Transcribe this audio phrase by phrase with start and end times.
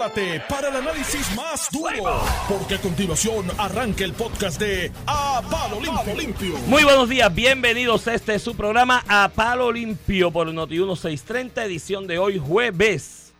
[0.00, 5.78] prepárate para el análisis más duro, porque a continuación arranca el podcast de A Palo
[6.16, 6.56] Limpio.
[6.68, 12.06] Muy buenos días, bienvenidos a este su programa A Palo Limpio por Noti 1630, edición
[12.06, 13.34] de hoy jueves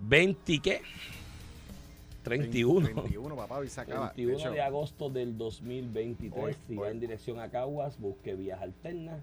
[0.00, 0.80] 20 ¿qué?
[2.22, 2.88] 31.
[2.88, 4.12] 31, papá, hoy se acaba.
[4.16, 6.42] 21 de hecho, de agosto del 2023.
[6.42, 6.78] Hoy, si hoy.
[6.78, 9.20] va en dirección a Caguas, busque vías alternas.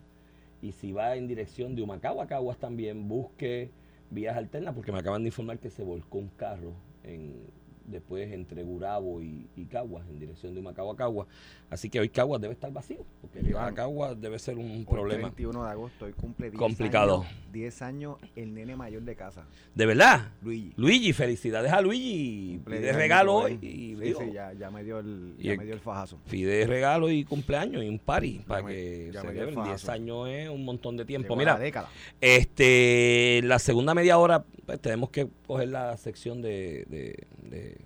[0.62, 3.72] Y si va en dirección de Humacao a Caguas también, busque
[4.12, 6.74] vías alternas, porque me acaban de informar que se volcó un carro
[7.04, 7.48] en,
[7.92, 11.28] después entre Gurabo y, y Caguas, en dirección de Humacao a Caguas.
[11.70, 14.86] Así que hoy Caguas debe estar vacío, porque llegar a Caguas debe ser un hoy
[14.86, 15.30] problema.
[15.30, 17.22] 31 de agosto, hoy cumple 10 Complicado.
[17.22, 19.46] años, 10 años el nene mayor de casa,
[19.76, 20.32] De verdad.
[20.42, 20.74] Luigi.
[20.78, 22.60] Luigi, felicidades a Luigi.
[22.66, 23.54] Pide 10 regalo hoy.
[23.62, 26.18] Y, Sí, sí, ya, ya me dio el, ya el- me dio el fajazo.
[26.30, 29.46] pide regalo y cumpleaños y un party para me- que el celebren.
[29.54, 29.92] 10 fajazo.
[29.92, 31.28] años es un montón de tiempo.
[31.30, 31.90] Llegó Mira, la década.
[32.20, 37.78] este, la segunda media hora pues, tenemos que coger la sección de, de,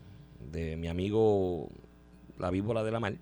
[0.51, 1.69] de- mi amigo
[2.37, 3.15] la víbora de la mar,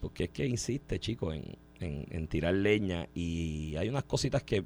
[0.00, 1.44] porque es que insiste, chico, en,
[1.80, 4.64] en- en tirar leña y hay unas cositas que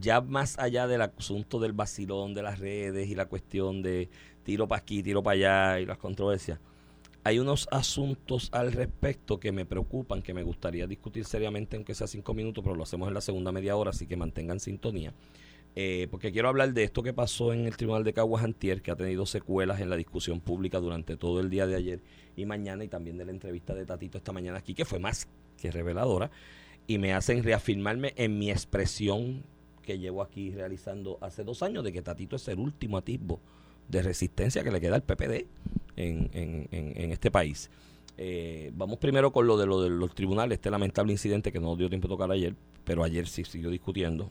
[0.00, 4.08] ya más allá del asunto del vacilón de las redes y la cuestión de
[4.44, 6.58] tiro para aquí, tiro para allá y las controversias,
[7.24, 12.06] hay unos asuntos al respecto que me preocupan, que me gustaría discutir seriamente, aunque sea
[12.06, 15.12] cinco minutos, pero lo hacemos en la segunda media hora, así que mantengan sintonía.
[15.78, 18.90] Eh, porque quiero hablar de esto que pasó en el Tribunal de Caguas Antier, que
[18.90, 22.00] ha tenido secuelas en la discusión pública durante todo el día de ayer
[22.34, 25.28] y mañana, y también de la entrevista de Tatito esta mañana aquí, que fue más
[25.60, 26.30] que reveladora,
[26.86, 29.42] y me hacen reafirmarme en mi expresión
[29.82, 33.38] que llevo aquí realizando hace dos años, de que Tatito es el último atisbo
[33.88, 35.46] de resistencia que le queda al PPD
[35.96, 37.70] en, en- en- este país.
[38.16, 41.76] Eh, vamos primero con lo de, lo de los tribunales, este lamentable incidente que no
[41.76, 42.54] dio tiempo de tocar ayer,
[42.84, 44.30] pero ayer sí siguió discutiendo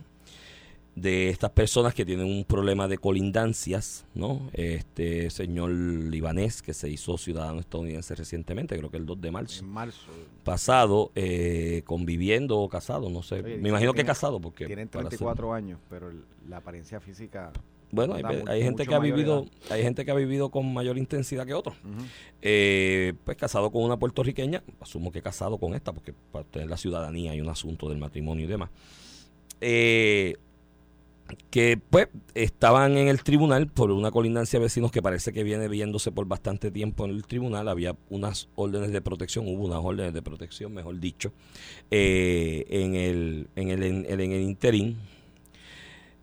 [0.96, 4.50] de estas personas que tienen un problema de colindancias, ¿no?
[4.54, 9.64] Este señor libanés que se hizo ciudadano estadounidense recientemente, creo que el 2 de marzo
[9.64, 10.10] En marzo.
[10.46, 13.42] pasado, eh, conviviendo o casado, no sé.
[13.44, 14.68] Oye, Me imagino que tiene- casado, porque...
[14.68, 16.12] Tienen para ser- 34 años, pero
[16.48, 17.52] la apariencia física.
[17.92, 18.16] Bueno,
[18.48, 19.76] hay, gente que ha vivido, edad.
[19.76, 21.76] hay gente que ha vivido con mayor intensidad que otros.
[22.42, 26.78] Eh, pues casado con una puertorriqueña, asumo que casado con esta, porque para tener la
[26.78, 28.70] ciudadanía hay un asunto del matrimonio y demás.
[29.62, 30.36] Eh,
[31.50, 35.68] que pues estaban en el tribunal por una colindancia de vecinos que parece que viene
[35.68, 37.68] viéndose por bastante tiempo en el tribunal.
[37.68, 41.34] Había unas órdenes de protección, hubo unas órdenes de protección, mejor dicho,
[41.90, 44.98] eh, en, el, en, el, en, el, interín.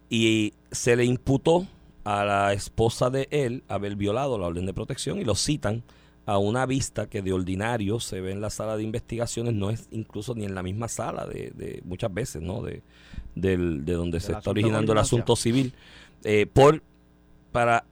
[0.08, 1.66] Y se le imputó
[2.04, 5.82] a la esposa de él haber violado la orden de protección y lo citan
[6.26, 9.88] a una vista que de ordinario se ve en la sala de investigaciones, no es
[9.90, 12.62] incluso ni en la misma sala de, de muchas veces, ¿no?
[12.62, 12.82] De,
[13.34, 15.72] del- de donde se está originando el asunto civil,
[16.24, 16.82] eh, por
[17.52, 17.84] para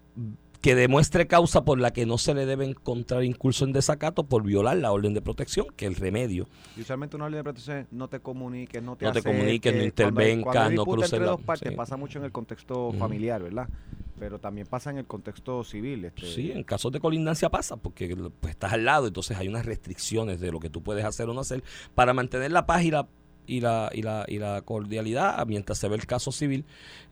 [0.61, 4.43] que demuestre causa por la que no se le debe encontrar incurso en desacato por
[4.43, 6.47] violar la orden de protección, que el remedio.
[6.77, 9.75] Y usualmente una orden de protección es no te comuniques, no te No te comuniques,
[9.75, 11.75] no intervengas, no cruces entre la- dos partes sí.
[11.75, 13.69] pasa mucho en el contexto familiar, ¿verdad?
[14.19, 16.05] Pero también pasa en el contexto civil.
[16.05, 19.65] Este, Sí, en casos de colindancia pasa, porque pues, estás al lado, entonces hay unas
[19.65, 21.63] restricciones de lo que tú puedes hacer o no hacer
[21.95, 23.09] para mantener la paz y la,
[23.51, 26.65] y la, y la, y la cordialidad mientras se ve el caso civil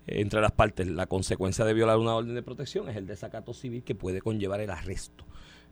[0.06, 0.87] entre las partes.
[0.87, 4.60] La consecuencia de violar una orden de protección es el desacato civil que puede conllevar
[4.60, 5.25] el arresto.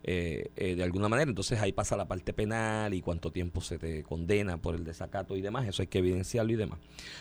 [0.03, 3.79] eh, eh, de alguna manera, entonces ahí pasa la parte penal y cuánto tiempo se
[3.79, 6.79] te condena por el desacato y demás, eso hay que evidenciarlo y demás.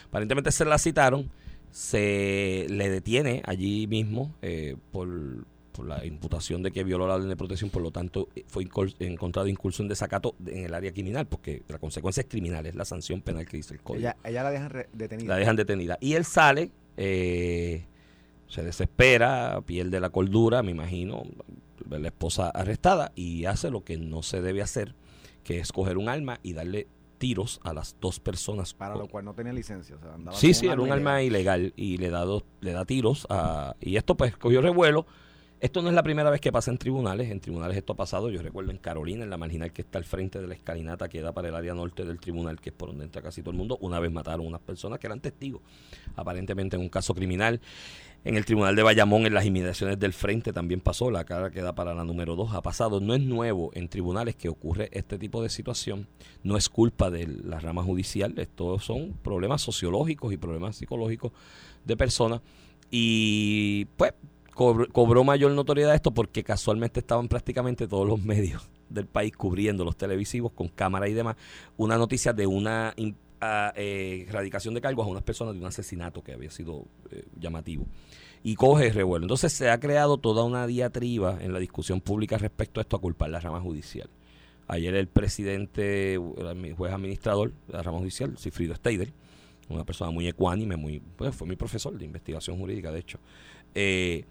[0.07, 1.31] Aparentemente se la citaron,
[1.71, 5.09] se le detiene allí mismo eh, por,
[5.75, 8.65] por la imputación de que violó la orden de protección, por lo tanto eh, fue
[8.99, 12.85] encontrado incurso en desacato en el área criminal, porque la consecuencia es criminal, es la
[12.85, 13.99] sanción penal que dice el código.
[13.99, 15.27] ella, ella la dejan detenida.
[15.33, 15.97] La dejan detenida.
[15.99, 17.85] Y él sale, eh,
[18.47, 21.23] se desespera, pierde la cordura, me imagino,
[21.89, 24.95] la esposa arrestada y hace lo que no se debe hacer,
[25.43, 26.87] que es coger un arma y darle
[27.17, 28.73] tiros a las dos personas.
[28.73, 29.95] para lo cual no tenía licencia.
[29.95, 32.85] O sea, andaba Sí, sí, era un arma ilegal y le da, dos- le da
[32.85, 35.05] tiros a, y esto pues cogió revuelo.
[35.61, 38.29] Esto no es la primera vez que pasa en tribunales, en tribunales esto ha pasado,
[38.29, 41.21] yo recuerdo en Carolina, en la marginal que está al frente de la escalinata que
[41.21, 43.57] da para el área norte del tribunal, que es por donde entra casi todo el
[43.57, 45.61] mundo, una vez mataron unas personas que eran testigos,
[46.17, 47.61] aparentemente en un caso criminal.
[48.25, 51.61] En el tribunal de Bayamón, en las inmediaciones del frente, también pasó, la cara que
[51.61, 52.99] da para la número 2 ha pasado.
[52.99, 56.07] No es nuevo en tribunales que ocurre este tipo de situación,
[56.43, 61.31] no es culpa de la rama judicial, estos son problemas sociológicos y problemas psicológicos
[61.85, 62.41] de personas.
[62.89, 64.13] Y pues
[64.55, 69.97] cobró, mayor notoriedad esto porque casualmente estaban prácticamente todos los medios del país cubriendo los
[69.97, 71.35] televisivos con cámara y demás
[71.77, 75.65] una noticia de una in- a, eh, erradicación de cargos a unas personas de un
[75.67, 77.85] asesinato que había sido eh, llamativo
[78.43, 79.25] y coge revuelo.
[79.25, 83.01] Entonces se ha creado toda una diatriba en la discusión pública respecto a esto a
[83.01, 84.09] culpar la rama judicial.
[84.67, 89.11] Ayer el presidente, el juez administrador de la rama judicial, Cifrido Steider,
[89.69, 93.19] una persona muy ecuánime, muy, pues fue mi profesor de investigación jurídica, de hecho,
[93.75, 94.25] eh,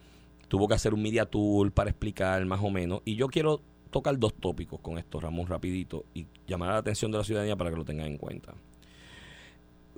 [0.49, 3.01] tuvo que hacer un media tour para explicar más o menos.
[3.05, 3.61] Y yo quiero
[3.91, 7.71] tocar dos tópicos con esto, Ramón, rapidito, y llamar la atención de la ciudadanía para
[7.71, 8.55] que lo tengan en cuenta.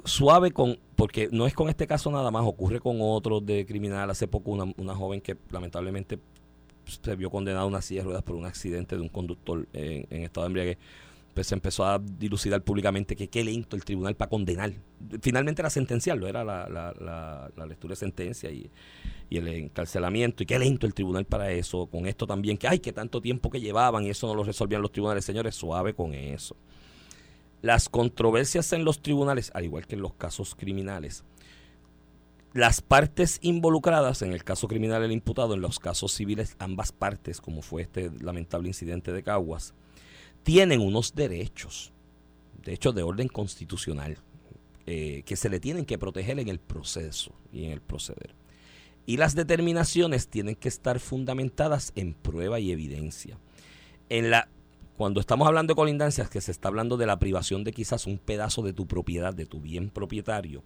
[0.04, 4.10] Suave con, porque no es con este caso nada más, ocurre con otros de criminal.
[4.10, 6.18] Hace poco una, una joven que lamentablemente
[6.84, 10.06] se vio condenada a una silla de ruedas por un accidente de un conductor en,
[10.10, 10.78] en estado de embriaguez
[11.36, 14.72] pues se empezó a dilucidar públicamente que qué lento el tribunal para condenar.
[15.20, 18.70] Finalmente era sentenciarlo, era la, la, lectura de sentencia y,
[19.28, 21.88] y, el encarcelamiento, y qué lento el tribunal para eso.
[21.88, 24.80] Con esto también, que ay, que tanto tiempo que llevaban y eso no lo resolvían
[24.80, 25.26] los tribunales.
[25.26, 26.56] Señores, suave con eso.
[27.60, 31.22] Las controversias en los tribunales, al igual que en los casos criminales,
[32.54, 37.42] las partes involucradas, en el caso criminal el imputado, en los casos civiles ambas partes,
[37.42, 39.74] como fue este lamentable incidente de Caguas,
[40.46, 41.92] tienen unos derechos,
[42.62, 44.18] de hecho de orden constitucional,
[44.86, 48.32] eh, que se le tienen que proteger en el proceso y en el proceder.
[49.06, 53.40] Y las determinaciones tienen que estar fundamentadas en prueba y evidencia.
[54.08, 54.48] En la,
[54.96, 58.16] cuando estamos hablando de colindancias, que se está hablando de la privación de quizás un
[58.16, 60.62] pedazo de tu propiedad, de tu bien propietario,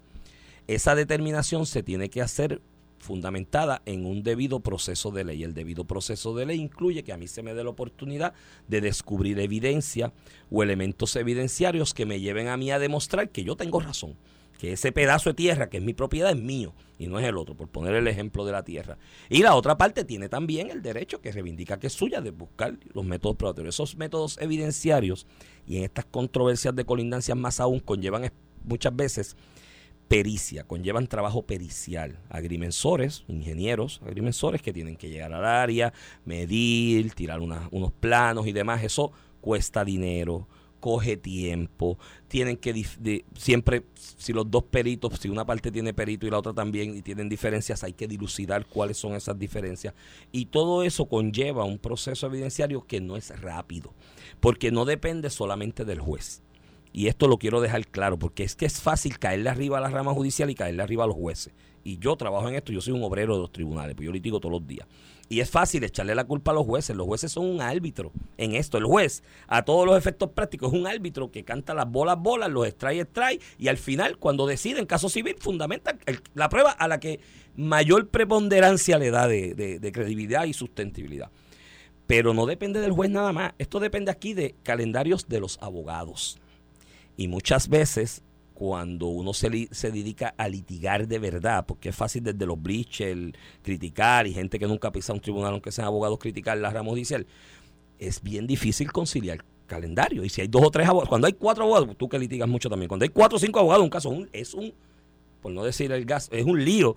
[0.67, 2.61] esa determinación se tiene que hacer
[3.01, 5.43] fundamentada en un debido proceso de ley.
[5.43, 8.35] El debido proceso de ley incluye que a mí se me dé la oportunidad
[8.69, 10.13] de descubrir evidencia
[10.51, 14.17] o elementos evidenciarios que me lleven a mí a demostrar que yo tengo razón,
[14.59, 17.39] que ese pedazo de tierra que es mi propiedad es mío y no es el
[17.39, 18.99] otro, por poner el ejemplo de la tierra.
[19.31, 22.77] Y la otra parte tiene también el derecho que reivindica que es suya de buscar
[22.93, 23.75] los métodos probatorios.
[23.75, 25.27] Esos métodos evidenciarios
[25.67, 28.31] y en estas controversias de colindancias más aún conllevan
[28.63, 29.37] muchas veces
[30.11, 32.19] pericia, conllevan trabajo pericial.
[32.31, 35.93] Agrimensores, ingenieros, agrimensores que tienen que llegar al área,
[36.25, 38.83] medir, tirar unos planos y demás.
[38.83, 40.49] Eso cuesta dinero,
[40.81, 41.97] coge tiempo,
[42.27, 42.85] tienen que
[43.37, 47.03] siempre, si los dos peritos, si una parte tiene perito y la otra también y
[47.03, 49.95] tienen diferencias, hay que dilucidar cuáles son esas diferencias.
[50.33, 53.95] Y todo eso conlleva un proceso evidenciario que no es rápido,
[54.41, 56.43] porque no depende solamente del juez
[56.93, 59.91] y esto lo quiero dejar claro, porque es que es fácil caerle arriba a la
[59.91, 61.53] rama judicial y caerle arriba a los jueces.
[61.83, 64.41] Y yo trabajo en esto, yo soy un obrero de los tribunales, pues yo litigo
[64.41, 64.87] todos los días.
[65.29, 66.97] Y es fácil echarle la culpa a los jueces.
[66.97, 68.79] Los jueces son un árbitro en esto.
[68.79, 72.51] El juez, a todos los efectos prácticos, es un árbitro que canta las bolas, bolas,
[72.51, 73.39] los extrae, extrae.
[73.57, 75.97] Y al final, cuando decide en caso civil, fundamenta
[76.35, 77.21] la prueba a la que
[77.55, 81.31] mayor preponderancia le da de, de credibilidad y sustentabilidad.
[82.09, 83.55] Pero no depende del juez nada más.
[83.59, 86.41] Esto depende aquí de calendarios de los abogados.
[87.21, 88.23] Y muchas veces
[88.55, 93.15] cuando uno se, se dedica a litigar de verdad, porque es fácil desde los breaches
[93.61, 97.27] criticar y gente que nunca pisa un tribunal, aunque sean abogados, criticar la rama judicial,
[97.99, 100.25] es bien difícil conciliar calendario.
[100.25, 102.71] Y si hay dos o tres abogados, cuando hay cuatro abogados, tú que litigas mucho
[102.71, 104.73] también, cuando hay cuatro o cinco abogados, un caso es un,
[105.43, 106.97] por no decir el gas, es un lío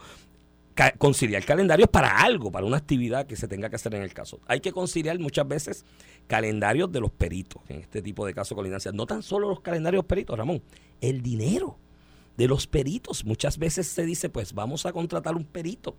[0.98, 4.40] conciliar calendarios para algo, para una actividad que se tenga que hacer en el caso.
[4.48, 5.86] Hay que conciliar muchas veces
[6.28, 10.06] calendarios de los peritos en este tipo de casos de No tan solo los calendarios
[10.06, 10.64] peritos, Ramón,
[11.02, 11.78] el dinero
[12.38, 13.25] de los peritos.
[13.25, 15.96] Muchas veces se dice, pues vamos a contratar un perito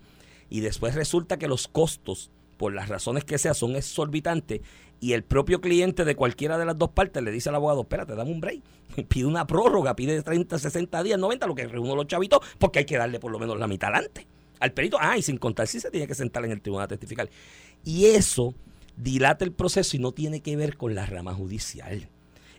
[0.50, 4.60] y después resulta que los costos, por las razones que sea, son exorbitantes
[5.00, 8.14] y el propio cliente de cualquiera de las dos partes le dice al abogado, espérate,
[8.14, 8.62] dame un break,
[9.08, 12.84] pide una prórroga, pide 30, 60 días, 90, lo que reúno los chavitos, porque hay
[12.84, 14.26] que darle por lo menos la mitad adelante
[14.64, 16.88] al perito, ah, y sin contar si se tiene que sentar en el tribunal a
[16.88, 17.28] testificar.
[17.84, 18.54] Y eso
[18.96, 22.08] dilata el proceso y no tiene que ver con la rama judicial.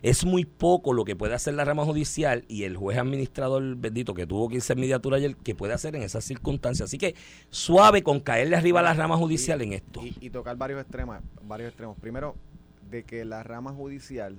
[0.02, 4.14] Es muy poco lo que puede hacer la rama judicial y el juez administrador bendito
[4.14, 6.90] que tuvo que irse en mediatura ayer, que puede hacer en esas circunstancias.
[6.90, 7.16] Así que
[7.50, 10.02] suave con caerle arriba a la rama judicial en esto.
[10.04, 11.98] Y, tocar varios extremos, varios extremos.
[11.98, 12.36] Primero,
[12.88, 14.36] de que la rama judicial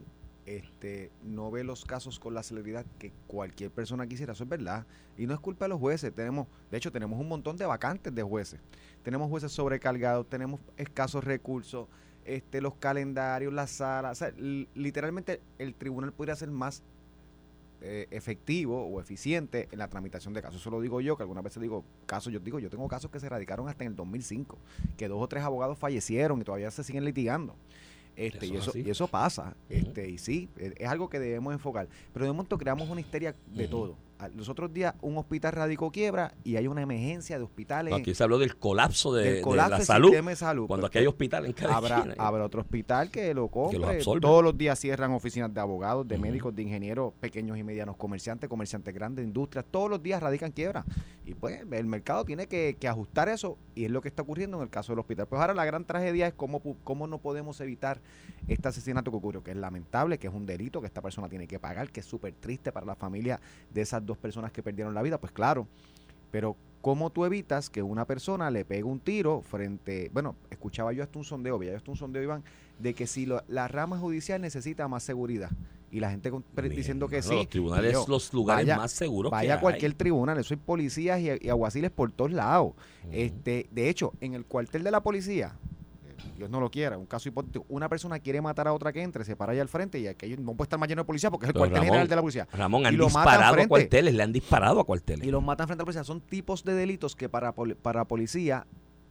[0.47, 4.31] este, no ve los casos con la celeridad que cualquier persona quisiera.
[4.31, 4.87] Eso es verdad.
[5.17, 6.15] Y no es culpa de los jueces.
[6.15, 8.61] Tenemos, de hecho, tenemos un montón de vacantes de jueces.
[9.03, 11.89] Tenemos jueces sobrecargados, tenemos escasos recursos,
[12.23, 14.23] este, los calendarios, las salas.
[14.73, 16.81] literalmente el tribunal podría ser más
[17.81, 20.61] eh, efectivo o eficiente en la tramitación de casos.
[20.61, 23.19] Eso lo digo yo, que algunas veces digo casos, yo digo, yo tengo casos que
[23.19, 24.57] se radicaron hasta en el 2005,
[24.95, 27.55] que dos o tres abogados fallecieron y todavía se siguen litigando.
[28.17, 29.55] Este, y, eso, y eso pasa.
[29.69, 31.87] este, y sí, es, algo que debemos enfocar.
[32.11, 33.95] Pero de momento creamos una histeria de todo.
[34.35, 37.93] Los otros días un hospital radicó quiebra y hay una emergencia de hospitales.
[37.93, 40.11] Aquí se habló del colapso de, del de colapso la salud.
[40.13, 40.67] de salud.
[40.67, 42.15] Cuando aquí hay hospital en cada habrá, esquina.
[42.17, 43.97] habrá otro hospital que lo compre.
[43.97, 44.21] absorbe.
[44.21, 48.49] Todos los días cierran oficinas de abogados, de médicos, de ingenieros, pequeños y medianos comerciantes,
[48.49, 49.65] comerciantes grandes, industrias.
[49.69, 50.85] Todos los días radican quiebra.
[51.25, 54.57] Y pues el mercado tiene que, que ajustar eso y es lo que está ocurriendo
[54.57, 55.27] en el caso del hospital.
[55.27, 57.99] Pues ahora la gran tragedia es cómo, cómo no podemos evitar
[58.47, 61.47] este asesinato que ocurrió, que es lamentable, que es un delito, que esta persona tiene
[61.47, 63.39] que pagar, que es súper triste para la familia
[63.71, 65.19] de esas dos personas que perdieron la vida.
[65.19, 65.67] Pues claro,
[66.31, 70.09] pero ¿cómo tú evitas que una persona le pegue un tiro frente...
[70.13, 72.43] Bueno, escuchaba yo hasta un sondeo, veía yo hasta un sondeo, Iván,
[72.79, 75.49] de que si lo- la rama judicial necesita más seguridad.
[75.89, 76.29] Y la gente
[76.69, 77.33] diciendo que sí.
[77.33, 80.59] Los tribunales yo, son los lugares vaya- más seguros Vaya a cualquier tribunal, eso hay
[80.59, 82.73] policías y, y aguaciles por todos lados.
[83.11, 85.55] Este, de hecho, en el cuartel de la policía,
[86.35, 89.23] Dios no lo quiera, un caso hipotético, una persona quiere matar a otra que entre,
[89.25, 91.45] se para allá al frente y aquello no puede estar más lleno de policía porque
[91.45, 92.47] es el Pero, cuartel Ramón, general de la policía.
[92.51, 95.27] Ramón, han y disparado a cuarteles, le han disparado a cuarteles.
[95.27, 96.03] Y los matan frente a la policía.
[96.03, 98.65] Son tipos de delitos que para, para policía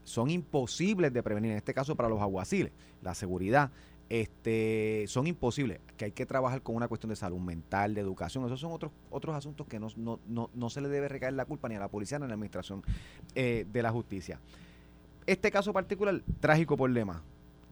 [0.04, 1.50] son imposibles de prevenir.
[1.50, 2.72] En este caso, para los aguaciles,
[3.02, 3.70] la seguridad,
[4.08, 5.80] este, son imposibles.
[5.96, 8.44] Que hay que trabajar con una cuestión de salud mental, de educación.
[8.46, 11.44] Esos son otros otros asuntos que no, no, no, no se le debe recaer la
[11.44, 12.82] culpa ni a la policía ni a la administración
[13.34, 14.40] eh, de la justicia.
[15.26, 17.22] Este caso particular, trágico demás.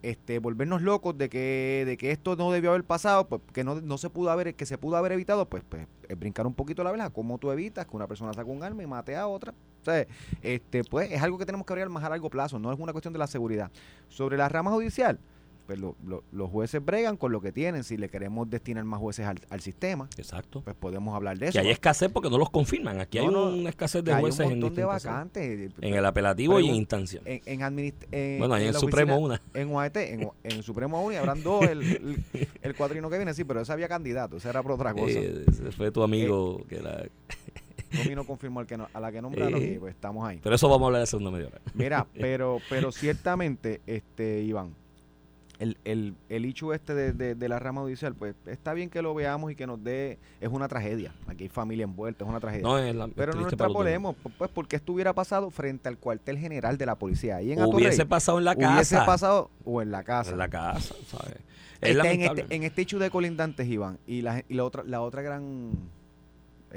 [0.02, 3.80] Este, volvernos locos de que, de que esto no debió haber pasado, pues que no,
[3.80, 6.84] no se pudo haber, que se pudo haber evitado, pues, pues es brincar un poquito
[6.84, 7.08] la vela.
[7.08, 9.54] ¿Cómo tú evitas que una persona saque un arma y mate a otra?
[9.87, 9.90] O
[10.42, 12.92] este, pues es algo que tenemos que abrir más a largo plazo, no es una
[12.92, 13.70] cuestión de la seguridad.
[14.08, 15.18] Sobre la rama judicial,
[15.66, 17.85] pues lo- lo- los jueces bregan con lo que tienen.
[17.85, 20.62] Si le queremos destinar más jueces al, al sistema, Exacto.
[20.62, 21.52] pues podemos hablar de eso.
[21.52, 23.00] Que hay escasez porque no los confirman.
[23.00, 25.71] Aquí hay No, una escasez Que de hay jueces en de vacantes.
[25.80, 27.21] En el apelativo y en instancia.
[27.25, 29.61] En, en, administ- en- Bueno, ahí en el la Supremo oficina- una.
[29.61, 33.16] En UAT, en, en el Supremo uno y habrán dos el, el, el cuatrino que
[33.16, 35.18] viene, sí, pero ese había candidato, ese era por otra cosa.
[35.18, 37.04] Eh, ese fue tu amigo que era...
[38.02, 39.75] Tommy no confirmó al que no- a la que nombraron Eh.
[39.76, 40.40] y pues estamos ahí.
[40.42, 41.61] Pero eso vamos a hablar de segunda media hora.
[41.75, 44.75] Mira, pero, pero ciertamente, este, Iván,
[45.64, 49.02] el, el, el hecho este de, de- de la rama judicial, pues está bien que
[49.02, 51.12] lo veamos y que nos dé, es una tragedia.
[51.26, 52.62] Aquí hay familia envuelta, es una tragedia.
[52.62, 56.38] No, es la, pero no nos extrapolemos, pues porque esto hubiera pasado frente al cuartel
[56.38, 57.37] general de la policía.
[57.37, 59.06] Ahí en Hubiese Atorrey, pasado en la hubiese casa.
[59.06, 60.30] pasado o en la casa.
[60.33, 61.37] En la casa, ¿sabes?
[61.80, 64.85] Este, Es en, este, en este hecho de colindantes, Iván, y la, y la otra,
[64.85, 65.71] la otra gran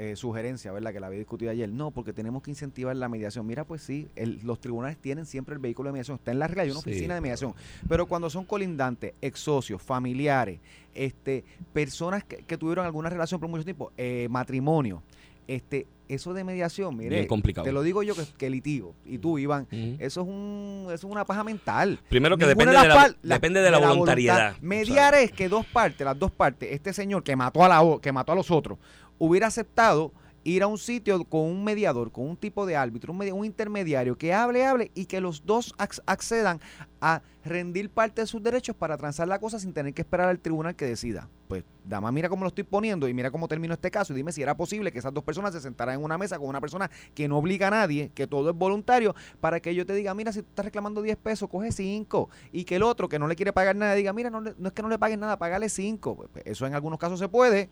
[0.00, 0.92] eh, sugerencia, ¿verdad?
[0.92, 3.44] Que la había discutido ayer, no, porque tenemos que incentivar la mediación.
[3.46, 6.46] Mira, pues sí, el- los tribunales tienen siempre el vehículo de mediación, está en la
[6.46, 7.52] regla, hay una Sí, oficina de mediación.
[7.88, 10.60] Pero cuando son colindantes, ex socios, familiares,
[10.94, 15.02] este, personas que, que tuvieron alguna relación por mucho tiempo, eh, matrimonio,
[15.46, 17.64] este, eso de mediación, mire, complicado.
[17.64, 19.66] te lo digo yo que, que litigo, y tú, Iván,
[19.98, 21.98] eso es un, eso es una paja mental.
[22.08, 22.88] Primero que Ninguna depende de,
[23.22, 24.56] la, depende de la, voluntariedad.
[24.60, 28.12] Mediar es que dos partes, las dos partes, este señor que mató a la que
[28.12, 28.78] mató a los otros,
[29.18, 30.12] hubiera aceptado
[30.44, 33.44] ir a un sitio con un mediador, con un tipo de árbitro, un, media- un
[33.44, 36.58] intermediario que hable, hable y que los dos ac- accedan
[37.02, 40.38] a rendir parte de sus derechos para transar la cosa sin tener que esperar al
[40.38, 41.28] tribunal que decida.
[41.48, 44.32] Pues, dama, mira cómo lo estoy poniendo y mira cómo terminó este caso y dime
[44.32, 46.90] si era posible que esas dos personas se sentaran en una mesa con una persona
[47.14, 50.32] que no obliga a nadie, que todo es voluntario, para que yo te diga, mira,
[50.32, 52.30] si tú estás reclamando 10 pesos, coge 5.
[52.52, 54.72] Y que el otro que no le quiere pagar nada diga, mira, no, no es
[54.72, 56.16] que no le paguen nada, págale 5.
[56.16, 57.68] Pues, pues, eso en algunos casos se puede,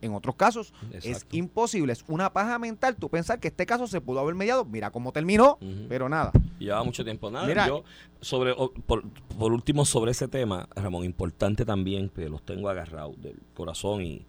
[0.00, 1.92] en otros casos es imposible.
[1.92, 4.64] Es una paja mental tú pensar que este caso se pudo haber mediado.
[4.64, 6.32] Mira cómo terminó, pero nada.
[6.58, 7.30] Llevaba mucho tiempo.
[7.30, 7.66] Nada, Mira.
[7.66, 7.84] yo,
[8.20, 8.54] sobre,
[8.86, 9.04] por,
[9.38, 14.26] por último, sobre ese tema, Ramón, importante también, que los tengo agarrados del corazón y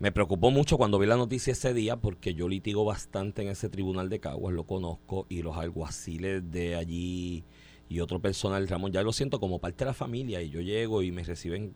[0.00, 3.68] me preocupó mucho cuando vi la noticia ese día porque yo litigo bastante en ese
[3.68, 7.44] tribunal de Caguas, lo conozco, y los alguaciles de allí
[7.88, 11.02] y otro personal, Ramón, ya lo siento como parte de la familia y yo llego
[11.02, 11.74] y me reciben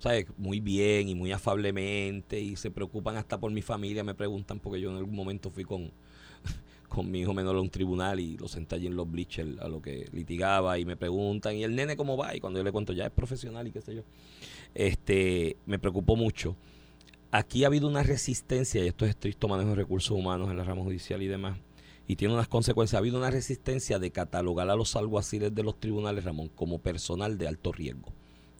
[0.00, 0.26] ¿sabes?
[0.36, 4.80] Muy bien y muy afablemente y se preocupan hasta por mi familia, me preguntan porque
[4.80, 5.92] yo en algún momento fui con,
[6.88, 9.68] con mi hijo menor a un tribunal y lo senté allí en los bleachers a
[9.68, 12.34] lo que litigaba y me preguntan, ¿y el nene cómo va?
[12.34, 14.02] Y cuando yo le cuento, ya es profesional y qué sé yo,
[14.74, 16.56] este, me preocupó mucho.
[17.32, 20.64] Aquí ha habido una resistencia, y esto es estricto manejo de recursos humanos en la
[20.64, 21.58] rama judicial y demás,
[22.08, 22.94] y tiene unas consecuencias.
[22.94, 27.38] Ha habido una resistencia de catalogar a los alguaciles de los tribunales, Ramón, como personal
[27.38, 28.12] de alto riesgo,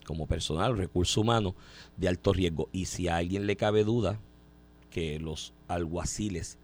[0.05, 1.53] como personal, recursos humanos
[1.97, 2.69] de alto riesgo.
[2.71, 4.19] Y si a alguien le cabe duda
[4.89, 6.57] que los alguaciles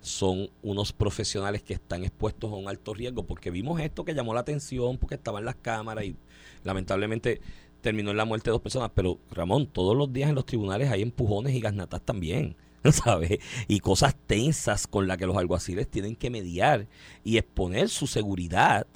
[0.00, 4.34] son unos profesionales que están expuestos a un alto riesgo, porque vimos esto que llamó
[4.34, 6.16] la atención, porque estaban las cámaras y
[6.64, 7.40] lamentablemente
[7.80, 10.90] terminó en la muerte de dos personas, pero Ramón, todos los días en los tribunales
[10.90, 12.56] hay empujones y gasnatas también,
[12.90, 13.38] ¿sabes?
[13.68, 16.88] Y cosas tensas con las que los alguaciles tienen que mediar
[17.22, 18.86] y exponer su seguridad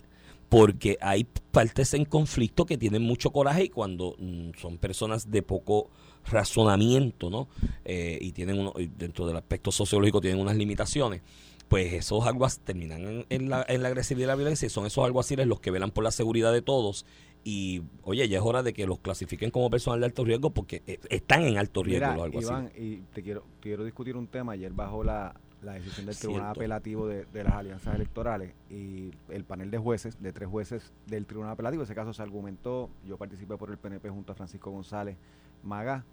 [0.49, 5.43] porque hay partes en conflicto que tienen mucho coraje y cuando mm, son personas de
[5.43, 5.91] poco
[6.31, 7.49] razonamiento, ¿no?
[7.85, 11.23] Eh, y tienen uno, dentro del aspecto sociológico tienen unas limitaciones,
[11.69, 15.05] pues esos alguaciles terminan en, la, en la agresividad y la violencia y son esos
[15.05, 17.07] alguaciles los que velan por la seguridad de todos
[17.49, 20.83] y oye, ya es hora de que los clasifiquen como personal de alto riesgo porque
[20.85, 22.50] eh, están en alto riesgo los alguaciles.
[22.50, 24.53] Iván, y te quiero, quiero discutir un tema.
[24.53, 25.33] Ayer bajo la,
[25.66, 30.32] la decisión del Tribunal Apelativo de, las alianzas electorales y el panel de jueces, de
[30.32, 34.32] tres jueces del Tribunal Apelativo, ese caso se argumentó, yo participé por el PNP junto
[34.32, 35.16] a Francisco González
[35.62, 36.04] Maga,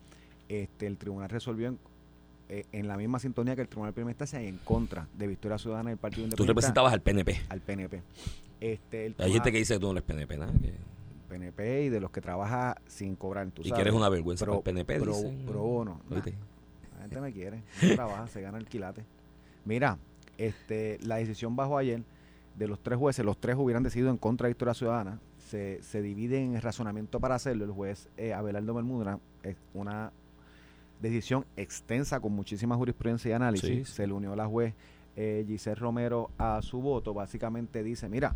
[0.49, 1.79] este, el tribunal resolvió en,
[2.49, 5.91] eh, en la misma sintonía que el Tribunal Primer Instancia en contra de Victoria Ciudadana
[5.91, 6.43] del Partido Independiente.
[6.43, 7.41] Tú representabas al PNP.
[7.49, 8.01] Al PNP.
[8.59, 10.47] Este, Hay gente que dice que tú no eres PNP, ¿no?
[11.29, 13.49] PNP y de los que trabaja sin cobrar.
[13.51, 16.01] ¿tú y que eres una vergüenza para el PNP, pro, pro bono.
[16.09, 16.21] la
[17.01, 17.63] gente me quiere,
[17.95, 19.05] trabaja, se gana el quilate.
[19.65, 19.97] Mira,
[20.37, 22.03] este, la decisión bajo ayer
[22.57, 26.01] de los tres jueces, los tres hubieran decidido en contra de Victoria Ciudadana, se, se
[26.01, 27.65] divide en el razonamiento para hacerlo.
[27.65, 30.11] El juez eh, Abelardo Bermuda, es una
[31.01, 33.89] decisión extensa con muchísima jurisprudencia y análisis.
[33.89, 34.73] Se le unió la juez
[35.15, 37.13] eh, Giselle Romero a su voto.
[37.13, 38.35] Básicamente dice, mira,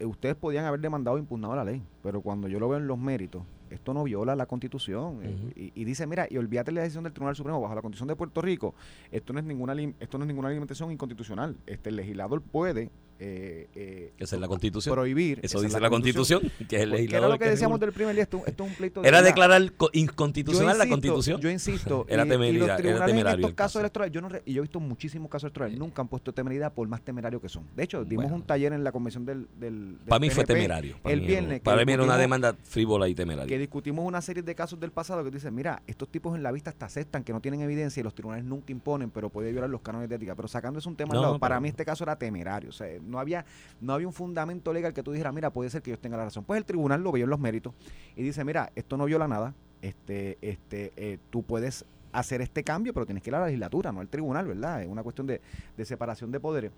[0.00, 2.98] ustedes podían haber demandado o impugnado la ley, pero cuando yo lo veo en los
[2.98, 3.42] méritos,
[3.74, 5.20] esto no viola la constitución.
[5.22, 8.16] Eh, y, dice, mira, y olvídate la decisión del Tribunal Supremo bajo la constitución de
[8.16, 8.74] Puerto Rico,
[9.10, 11.56] esto no es ninguna esto no es ninguna alimentación inconstitucional.
[11.66, 14.94] Este el legislador puede eh, eh, es la constitución.
[14.94, 15.40] Prohibir.
[15.42, 17.26] Eso dice la constitución, que es el legislador.
[17.26, 19.04] Era lo que, decíamos del primer día, esto, es un pleito.
[19.04, 21.40] era declarar inconstitucional la constitución.
[21.40, 22.06] Yo insisto.
[22.08, 22.80] era temeridad.
[22.84, 23.46] era temerario.
[23.46, 26.08] En estos casos electorales, yo, no, y yo he visto muchísimos casos electorales, nunca han
[26.08, 27.64] puesto temeridad por más temerario que son.
[27.74, 29.46] De hecho, dimos un taller en la convención del.
[29.58, 30.96] del, para mí fue temerario.
[31.04, 31.60] el viernes.
[31.60, 33.48] Para mí era una demanda frívola y temeraria.
[33.48, 36.52] Que discutimos una serie de casos del pasado que dicen, mira, estos tipos en la
[36.52, 39.70] vista hasta aceptan que no tienen evidencia y los tribunales nunca imponen, pero puede violar
[39.70, 40.34] los cánones de ética.
[40.34, 42.70] Pero sacando es un tema al lado, para mí este caso era temerario.
[42.70, 43.44] O sea, no había
[43.80, 46.24] no había un fundamento legal que tú dijeras, mira, puede ser que ellos tengan la
[46.24, 46.44] razón.
[46.44, 47.74] Pues el tribunal lo vio en los méritos
[48.16, 52.94] y dice, mira, esto no viola nada, este, este, eh, tú puedes hacer este cambio,
[52.94, 54.82] pero tienes que ir a la legislatura, no al tribunal, ¿verdad?
[54.82, 55.40] Es una cuestión de,
[55.84, 56.72] separación de poderes.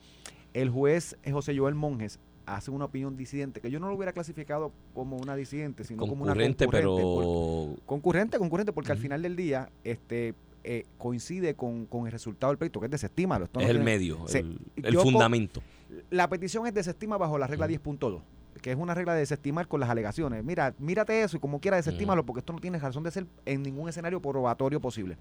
[0.54, 4.73] El juez José Joel Monjes hace una opinión disidente, que yo no lo hubiera clasificado
[4.95, 6.68] como una disidente, sino como una concurrente.
[6.68, 7.75] pero...
[7.85, 10.35] concurrente, concurrente, porque al final del día, este
[10.68, 13.45] eh, coincide con, el resultado del pleito, que es desestímalo.
[13.45, 15.62] Esto es el medio, el, fundamento.
[16.11, 18.23] La petición es desestima bajo la regla 10.2
[18.61, 20.43] que es una regla de desestimar con las alegaciones.
[20.45, 23.63] Mira, mírate eso y como quiera desestímalo porque esto no tiene razón de ser en
[23.63, 25.17] ningún escenario probatorio posible.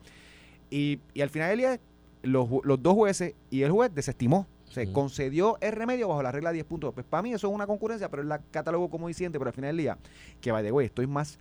[0.69, 1.79] Y, al final del día,
[2.23, 4.47] los, dos jueces y el juez desestimó.
[4.65, 6.93] Se concedió el remedio bajo la regla 10.2.
[6.93, 9.53] Pues para mí eso es una concurrencia, pero es la catálogo como diciente, pero al
[9.53, 9.97] final del día,
[10.41, 11.39] que va de güey, estoy más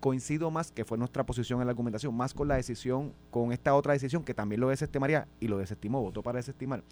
[0.00, 3.74] coincido más, que fue nuestra posición en la argumentación, más con la decisión, con esta
[3.76, 6.82] otra decisión que también lo desestimaría y lo desestimó, votó para desestimar,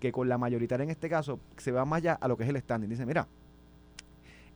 [0.00, 2.50] que con la mayoritaria en este caso se va más allá a lo que es
[2.50, 2.88] el standing.
[2.88, 3.28] Dice, mira,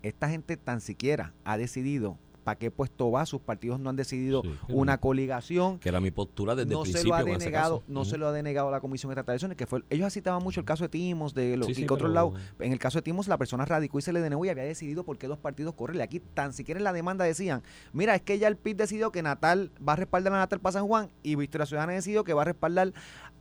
[0.02, 4.42] esta gente tan siquiera ha decidido para qué puesto va, sus partidos no han decidido
[4.68, 5.78] una coligación.
[5.78, 7.02] Que era mi postura desde no el principio.
[7.02, 9.82] Se lo ha denegado, no se lo ha denegado la Comisión de Elecciones, que fue,
[9.90, 12.78] ellos citaban mucho el caso de Timos, de los y que otros lados, en el
[12.78, 15.26] caso de Timos la persona radicó y se le denegó y había decidido por qué
[15.26, 16.00] dos partidos corren.
[16.02, 19.22] Aquí tan siquiera en la demanda decían, mira, es que ya el PIB decidió que
[19.22, 22.42] Natal va a respaldar a Natal para San Juan y Victoria Ciudadana decidió que va
[22.42, 22.92] a respaldar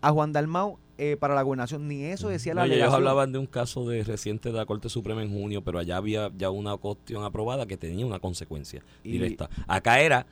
[0.01, 1.87] a Juan Dalmau eh, para la gobernación.
[1.87, 2.79] Ni eso decía la ley.
[2.79, 5.97] Ellos hablaban de un caso de reciente de la Corte Suprema en junio, pero allá
[5.97, 9.49] había ya una cuestión aprobada que tenía una consecuencia directa.
[9.67, 10.25] Acá era,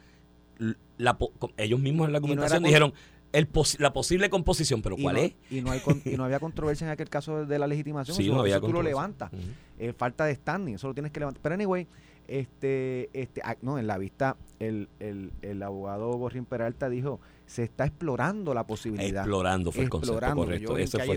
[0.97, 1.17] la,
[1.58, 2.93] ellos mismos en la argumentación dijeron,
[3.34, 3.47] el
[3.80, 5.34] la posible composición, pero ¿cuál es?
[5.50, 8.15] Y no, hay y no había controversia en aquel caso de la legitimación.
[8.15, 9.32] Sí, no había tú lo levantas.
[9.80, 11.41] Eh, falta de standing, eso lo tienes que levantar.
[11.41, 11.88] Pero anyway,
[12.28, 17.19] este, este, ah, no, en la vista, el, el, el abogado Borrín Peralta dijo,
[17.52, 19.24] se está explorando la posibilidad.
[19.24, 20.78] Explorando fue el concepto correcto.
[20.78, 21.16] eso, fue,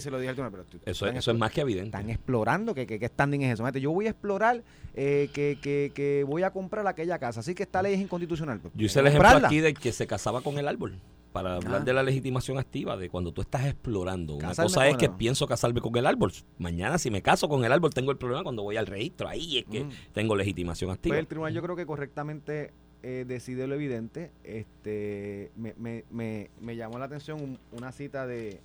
[0.84, 1.96] eso, eso es más que evidente.
[1.96, 3.68] Están explorando que, que, standing es eso.
[3.78, 7.38] Yo voy a explorar eh, que, que, que, voy a comprar aquella casa.
[7.38, 8.58] Así que esta ley es inconstitucional.
[8.58, 10.98] Pues, Yo hice el ejemplo aquí de que se casaba con el árbol
[11.30, 11.84] para hablar ah.
[11.84, 14.34] de la legitimación activa, de cuando tú estás explorando.
[14.34, 16.32] Una cosa es que pienso casarme con el árbol.
[16.58, 19.28] Mañana, si me caso con el árbol, tengo el problema cuando voy al registro.
[19.28, 19.90] Ahí es que mm.
[20.12, 21.12] tengo legitimación activa.
[21.12, 22.72] Pues el tribunal yo creo que correctamente
[23.06, 24.30] eh, decide lo evidente.
[24.44, 28.60] Este, me, me, me, me llamó la atención una cita de,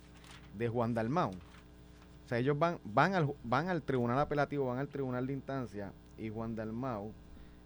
[0.56, 1.30] de Juan Dalmau.
[1.30, 5.92] O sea, ellos van, van, al, van al tribunal apelativo, van al tribunal de instancia
[6.16, 7.12] y Juan Dalmau,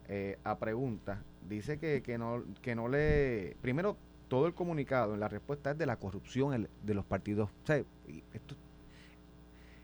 [0.09, 3.57] eh, a pregunta, dice que, que, no, que no le...
[3.63, 7.51] Primero, todo el comunicado en la respuesta es de la corrupción de los partidos.
[7.63, 7.85] O sea,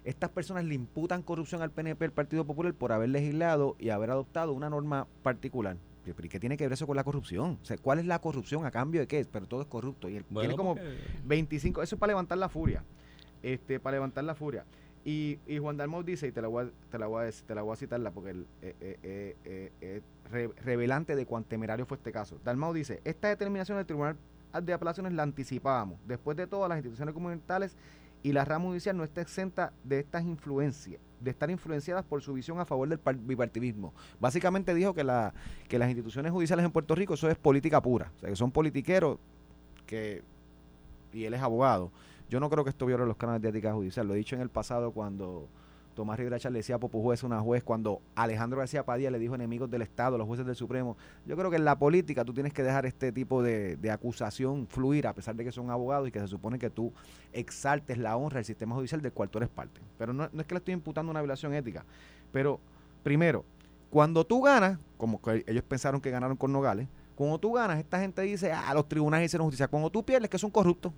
[0.02, 4.10] estas personas le imputan corrupción al PNP, el Partido Popular, por haber legislado y haber
[4.10, 5.76] adoptado una norma particular.
[6.06, 7.58] ¿Y qué tiene que ver eso con la corrupción?
[7.62, 9.26] O sea, ¿cuál es la corrupción a cambio de qué?
[9.30, 10.08] Pero todo es corrupto.
[10.08, 10.74] Y él tiene como
[11.24, 12.82] 25, eso es para levantar la furia.
[13.42, 14.64] Este, para levantar la furia.
[15.04, 17.46] Y, y Juan Dalmau dice, y te la voy a, te la voy a, decir-
[17.46, 21.24] te la voy a citarla porque el, eh, eh, eh, eh, eh, re- revelante de
[21.24, 22.38] cuán temerario fue este caso.
[22.44, 24.16] Dalmau dice, esta determinación del Tribunal
[24.62, 25.98] de Apelaciones la anticipábamos.
[26.06, 27.76] Después de todo, las instituciones comunitarias
[28.22, 32.32] y la rama judicial no está exenta de estas influencias, de estar influenciadas por su
[32.32, 33.92] visión a favor del par- bipartidismo.
[34.18, 35.32] Básicamente dijo que, la,
[35.68, 38.50] que las instituciones judiciales en Puerto Rico eso es política pura, o sea, que son
[38.50, 39.18] politiqueros
[39.86, 40.22] que,
[41.12, 41.90] y él es abogado.
[42.28, 44.42] Yo no creo que esto viole los canales de ética judicial, lo he dicho en
[44.42, 45.48] el pasado cuando
[45.94, 49.70] Tomás Rivera decía a Popu Juez, una juez, cuando Alejandro García Padilla le dijo enemigos
[49.70, 50.96] del Estado, los jueces del Supremo.
[51.26, 54.66] Yo creo que en la política tú tienes que dejar este tipo de, de acusación
[54.66, 56.92] fluir, a pesar de que son abogados y que se supone que tú
[57.32, 59.80] exaltes la honra del sistema judicial del cual tú eres parte.
[59.98, 61.84] Pero no, no es que le estoy imputando una violación ética.
[62.32, 62.60] Pero,
[63.02, 63.44] primero,
[63.90, 68.22] cuando tú ganas, como ellos pensaron que ganaron con Nogales, cuando tú ganas, esta gente
[68.22, 69.68] dice, ah, los tribunales hicieron justicia.
[69.68, 70.92] Cuando tú pierdes, que son corruptos.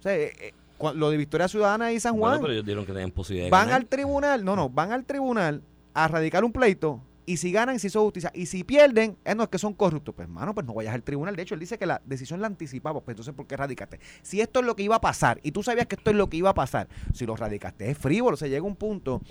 [0.00, 0.52] O sea, eh, eh,
[0.94, 3.50] lo de Victoria Ciudadana y San Juan, Bueno, pero ellos dieron que tenían posibilidad de
[3.50, 3.80] van ganar.
[3.80, 5.62] al tribunal, no, no, van al tribunal
[5.94, 8.32] a radicar un pleito y si ganan, se hizo justicia.
[8.34, 10.14] Y si pierden, eh, no, es que son corruptos.
[10.14, 11.36] Pues, mano, pues no vayas al tribunal.
[11.36, 13.00] De hecho, él dice que la decisión la anticipaba.
[13.00, 14.00] Pues entonces, ¿por qué radicaste?
[14.22, 16.28] Si esto es lo que iba a pasar y tú sabías que esto es lo
[16.28, 18.34] que iba a pasar, si lo radicaste es frívolo.
[18.34, 19.22] O sea, llega un punto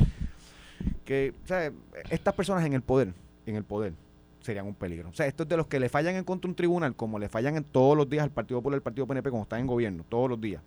[1.03, 1.71] que, o sea,
[2.09, 3.13] estas personas en el poder,
[3.45, 3.93] en el poder,
[4.39, 5.09] serían un peligro.
[5.09, 7.57] O sea, estos de los que le fallan en contra un tribunal, como le fallan
[7.57, 10.29] en todos los días al Partido Popular, al Partido PNP, como están en gobierno, todos
[10.29, 10.61] los días.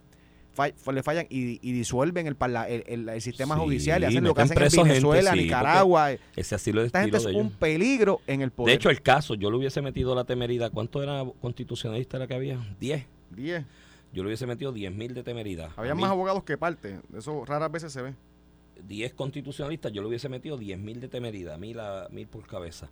[0.93, 4.25] Le fallan y, y disuelven el, parla- el, el- el sistema Sí, judicial y hacen
[4.25, 6.11] lo que hacen en gente, Venezuela, sí, Nicaragua.
[6.37, 7.53] Ese así lo Esta gente es un ellos.
[7.59, 8.73] peligro en el poder.
[8.73, 10.71] De hecho, el caso, yo le hubiese metido la temeridad.
[10.73, 12.59] ¿Cuánto era constitucionalista la que había?
[12.81, 13.05] 10.
[13.37, 13.65] 10.
[14.13, 15.71] Yo le hubiese metido 10 mil de temeridad.
[15.77, 17.01] Había más abogados que parte.
[17.17, 18.15] Eso raras veces se ve.
[18.87, 22.91] 10 constitucionalistas, yo le hubiese metido 10 mil de temeridad, mil, a, mil por cabeza.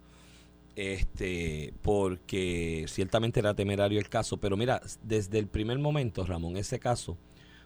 [0.74, 6.78] Este, porque ciertamente era temerario el caso, pero mira, desde el primer momento, Ramón, ese
[6.78, 7.18] caso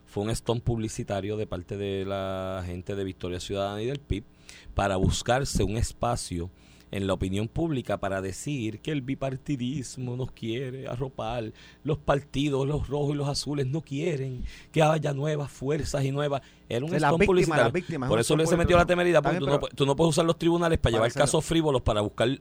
[0.07, 4.25] fue un stone publicitario de parte de la gente de Victoria Ciudadana y del PIB
[4.75, 6.51] para buscarse un espacio
[6.91, 11.53] en la opinión pública para decir que el bipartidismo nos quiere arropar,
[11.85, 16.43] los partidos, los rojos y los azules no quieren que haya nuevas fuerzas y nuevas.
[16.69, 19.47] Era un O sea, las víctimas, Por eso le se metió la temeridad, porque tú,
[19.47, 22.41] no, tú no puedes usar los tribunales para, Para llevar casos frívolos, para buscar eh,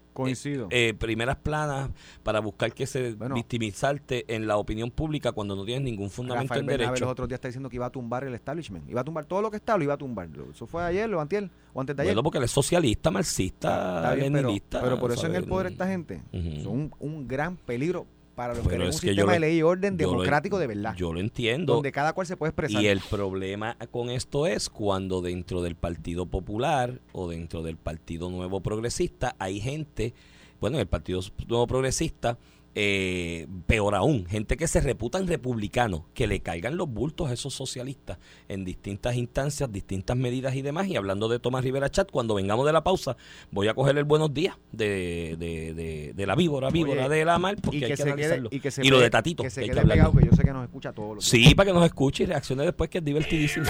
[0.71, 1.91] eh, primeras planas,
[2.23, 3.35] para buscar que se Bueno.
[3.35, 7.05] victimizarte en la opinión pública cuando no tienes ningún fundamento Rafael en Bernabe derecho.
[7.05, 8.89] los otros días está diciendo que iba a tumbar el establishment.
[8.89, 10.27] Iba a tumbar todo lo que está, lo iba a tumbar.
[10.51, 12.13] Eso fue ayer, o antier, o antes de ayer.
[12.13, 14.81] Bueno, porque él es socialista, marxista, bien, leninista.
[14.81, 16.21] pero por eso en el poder esta gente
[16.63, 19.39] son un, un gran peligro para los que Pero queremos es un que sistema de
[19.39, 20.95] ley y orden lo- democrático de verdad.
[20.97, 21.73] Yo lo entiendo.
[21.75, 22.81] donde cada cual se puede expresar.
[22.81, 28.29] Y el problema con esto es cuando dentro del Partido Popular o dentro del Partido
[28.29, 30.13] Nuevo Progresista hay gente,
[30.59, 32.37] bueno, el Partido Nuevo Progresista,
[32.75, 37.53] eh, peor aún, gente que se reputan republicanos, que le caigan los bultos a esos
[37.53, 38.17] socialistas
[38.49, 40.87] en distintas instancias, distintas medidas y demás.
[40.87, 43.15] Y hablando de Tomás Rivera Chat, cuando vengamos de la pausa,
[43.51, 47.25] voy a coger el buenos días de, de, de, de la víbora, víbora Oye, de
[47.25, 48.49] la mar, porque y hay que que se quede, analizarlo.
[48.51, 50.25] y que se Y lo de Tatito, que se que hay quede que pegado, que
[50.25, 52.89] yo sé que nos escucha todos los Sí, para que nos escuche y reaccione después,
[52.89, 53.65] que es divertidísimo.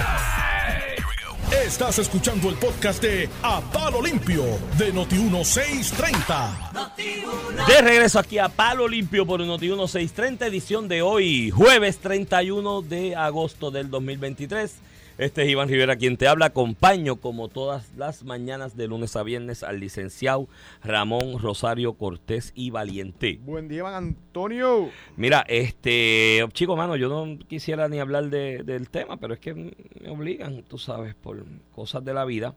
[1.63, 4.43] Estás escuchando el podcast de A Palo Limpio
[4.77, 6.74] de Noti1630.
[6.97, 13.15] De regreso aquí a Palo Limpio por Noti 1630, edición de hoy, jueves 31 de
[13.15, 14.79] agosto del 2023.
[15.17, 16.47] Este es Iván Rivera quien te habla.
[16.47, 20.47] Acompaño como todas las mañanas de lunes a viernes al licenciado
[20.83, 23.39] Ramón Rosario Cortés y Valiente.
[23.41, 24.89] Buen día, Iván Antonio.
[25.17, 29.53] Mira, este, chico, mano, yo no quisiera ni hablar de- del tema, pero es que
[29.53, 32.53] me obligan, tú sabes, por cosas de la vida.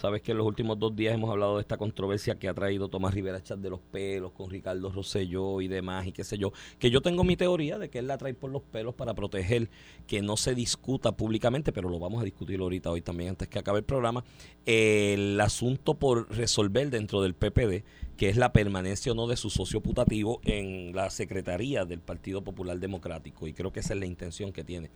[0.00, 2.88] Sabes que en los últimos dos días hemos hablado de esta controversia que ha traído
[2.88, 6.54] Tomás Rivera Chat de los pelos con Ricardo Rosselló y demás y qué sé yo.
[6.78, 9.68] Que yo tengo mi teoría de que él la trae por los pelos para proteger
[10.06, 13.58] que no se discuta públicamente, pero lo vamos a discutir ahorita hoy también antes que
[13.58, 14.24] acabe el programa.
[14.64, 17.84] El asunto por resolver dentro del PPD,
[18.20, 22.44] que es la permanencia o no de su socio putativo en la secretaría del Partido
[22.44, 23.46] Popular Democrático.
[23.46, 24.90] Y creo que esa es la intención que tiene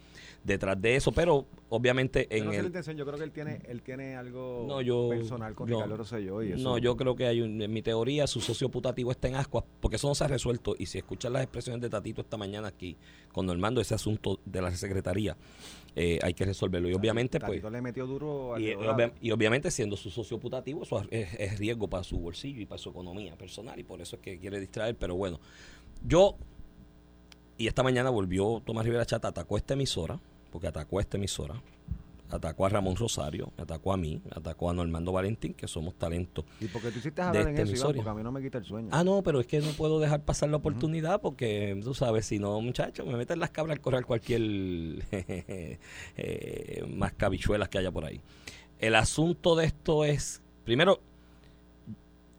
[0.44, 1.10] detrás de eso.
[1.10, 4.14] Pero obviamente Yo en no sé la intención, yo creo que él tiene, él tiene
[4.14, 5.76] algo No, yo- personal con no.
[5.76, 6.62] Ricardo Rosselló y eso.
[6.62, 9.64] No, yo creo que hay un, en mi teoría su socio putativo está en ascuas,
[9.80, 10.76] porque eso no se ha resuelto.
[10.78, 12.98] Y si escuchan las expresiones de Tatito esta mañana aquí,
[13.32, 15.34] con Normando, ese asunto de la secretaría,
[15.96, 16.88] eh, hay que resolverlo.
[16.88, 17.50] Y obviamente, pues.
[17.52, 18.94] Tatito le metió duro al Y, Dorado.
[18.96, 22.66] obvia- y obviamente siendo su socio putativo, eso es, es riesgo para su bolsillo y
[22.66, 24.96] para su economía personal y por eso es que quiere distraer.
[24.96, 25.38] Pero bueno,
[26.06, 26.36] yo,
[27.58, 30.18] y esta mañana volvió Tomás Rivera Chata, atacó esta emisora,
[30.50, 31.60] porque atacó esta emisora,
[32.36, 35.94] atacó a Ramón Rosario, me atacó a mí, me atacó a Normando Valentín, que somos
[35.94, 36.44] talentos.
[36.60, 37.96] ¿Y porque tú hiciste de hablar en esta eso, Iván?
[37.96, 38.88] Porque a mí no me quita el sueño.
[38.92, 42.38] Ah, no, pero es que no puedo dejar pasar la oportunidad porque, tú sabes, si
[42.38, 44.42] no, muchachos, me meten las cabras al correr cualquier
[46.16, 48.20] eh, más cabichuelas que haya por ahí.
[48.78, 51.00] El asunto de esto es, primero,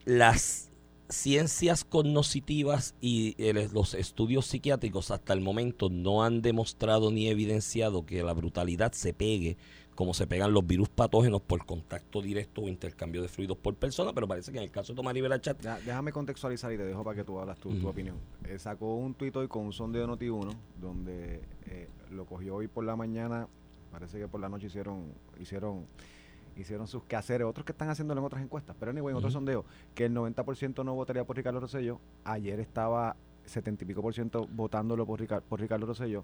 [0.05, 0.71] las
[1.07, 8.05] ciencias cognitivas y el- los estudios psiquiátricos hasta el momento no han demostrado ni evidenciado
[8.05, 9.55] que la brutalidad se pegue
[9.95, 14.11] como se pegan los virus patógenos por contacto directo o intercambio de fluidos por persona,
[14.13, 17.03] pero parece que en el caso de Tomás Rivera Chat, déjame contextualizar y te dejo
[17.03, 18.17] para que tú hablas tu, opinión.
[18.43, 22.67] Eh, sacó un tuit hoy con un sondeo de Noti1 donde eh, lo cogió hoy
[22.67, 23.47] por la mañana.
[23.91, 25.85] Parece que por la noche hicieron hicieron
[26.57, 28.75] hicieron sus quehaceres, otros que están haciéndolo en otras encuestas.
[28.79, 29.33] Pero anyway, en otro Ujú.
[29.33, 31.99] sondeo, que el 90% no votaría por Ricardo Rosselló.
[32.23, 36.23] Ayer estaba 70 y pico por ciento votándolo por, Rica- por Ricardo Rosselló.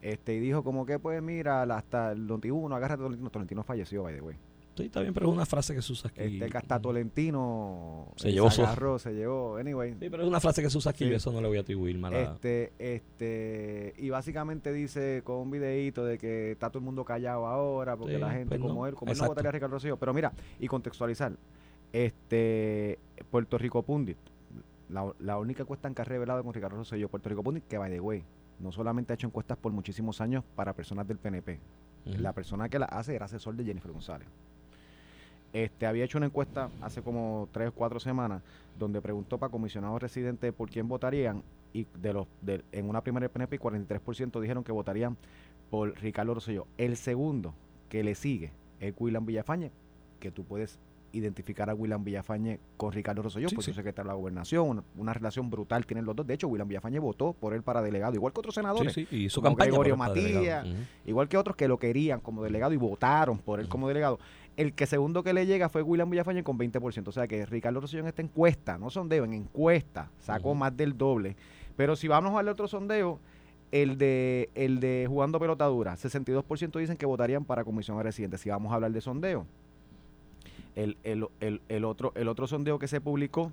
[0.00, 3.30] Este, y dijo como que, pues mira, hasta el Tolentino, agárrate Tolentino.
[3.30, 4.36] Tolentino falleció, by the way.
[4.76, 6.20] sí, está bien, pero es una frase que se usa aquí.
[6.22, 9.94] Este, que hasta Tolentino Se llevó su- agarró, se llevó, anyway.
[9.98, 11.10] Sí, pero es una frase que se usa aquí Sí.
[11.10, 12.20] y eso no le voy a atribuir mala.
[12.20, 17.46] Este, este, y básicamente dice con un videíto de que está todo el mundo callado
[17.48, 19.74] ahora, porque Sí, la gente pues no, como él, como él no votaría a Ricardo
[19.74, 19.96] Rosselló.
[19.96, 21.32] Pero mira, y contextualizar,
[21.92, 22.98] este,
[23.30, 24.18] Puerto Rico Pundit,
[24.88, 27.78] la, la única encuesta en que ha revelado con Ricardo Rosselló, Puerto Rico Pundit, que
[27.78, 28.22] by the way,
[28.60, 31.58] no solamente ha hecho encuestas por muchísimos años para personas del PNP,
[32.22, 34.28] la persona que la hace era asesor de Jennifer González.
[35.52, 38.42] Este, había hecho una encuesta hace como tres o cuatro semanas
[38.78, 41.42] donde preguntó para comisionados residentes por quién votarían
[41.72, 45.16] y de los de- en una primera del PNP y 43% dijeron que votarían
[45.70, 46.66] por Ricardo Rosselló.
[46.76, 47.54] El segundo
[47.88, 49.70] que le sigue es William Villafañe,
[50.20, 50.78] que tú puedes
[51.12, 53.70] identificar a William Villafañe con Ricardo Rosselló, Sí, porque sí.
[53.70, 56.26] es secretario de la gobernación, una, una relación brutal tienen los dos.
[56.26, 58.92] De hecho, William Villafañe votó por él para delegado, igual que otros senadores.
[58.92, 60.08] Sí, sí, y su como campaña Gregorio por.
[60.08, 60.66] Matías,
[61.06, 64.18] igual que otros que lo querían como delegado y votaron por él como delegado.
[64.56, 67.08] El que segundo que le llega fue William Villafañe con 20%.
[67.08, 70.98] O sea que Ricardo Rosselló en esta encuesta, no sondeo, en encuesta, sacó más del
[70.98, 71.36] doble.
[71.76, 73.20] Pero si vamos al otro sondeo,
[73.70, 78.38] el de, el de jugando pelotadura, 62% dicen que votarían para comisión residente.
[78.38, 79.46] Si vamos a hablar de sondeo,
[80.78, 83.52] el, el, el, el otro, el otro sondeo que se publicó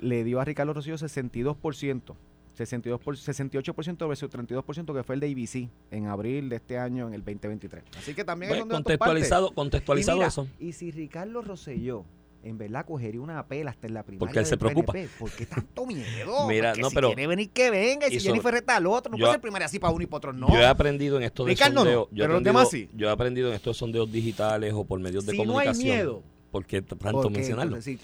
[0.00, 2.14] le dio a Ricardo Rosselló 62%.
[2.54, 7.06] 62 por, 68% versus 32% que fue el de IBC en abril de este año
[7.08, 7.82] en el 2023.
[7.96, 10.48] Así que también Bueno, es contextualizado, contextualizado y mira, eso.
[10.58, 12.04] Y si Ricardo Rosselló
[12.42, 14.92] en verdad cogería una pela hasta en la primaria Porque él se preocupa.
[14.92, 16.04] PNP, ¿Por qué tanto miedo?
[16.48, 19.12] Mira, Porque no, si pero- quiere venir que venga y si Jennifer está al otro,
[19.12, 20.48] no yo- puede ser primaria así para uno y para otro no.
[20.48, 22.70] Yo he aprendido en esto de Ricardo no, sondeo, yo, he pero los aprendido, demás
[22.70, 22.88] sí.
[22.94, 25.84] yo he aprendido en estos sondeos digitales o por medios de si no hay comunicación.
[25.96, 27.76] miedo, porque tanto ¿por qué mencionarlo.
[27.76, 27.98] decir,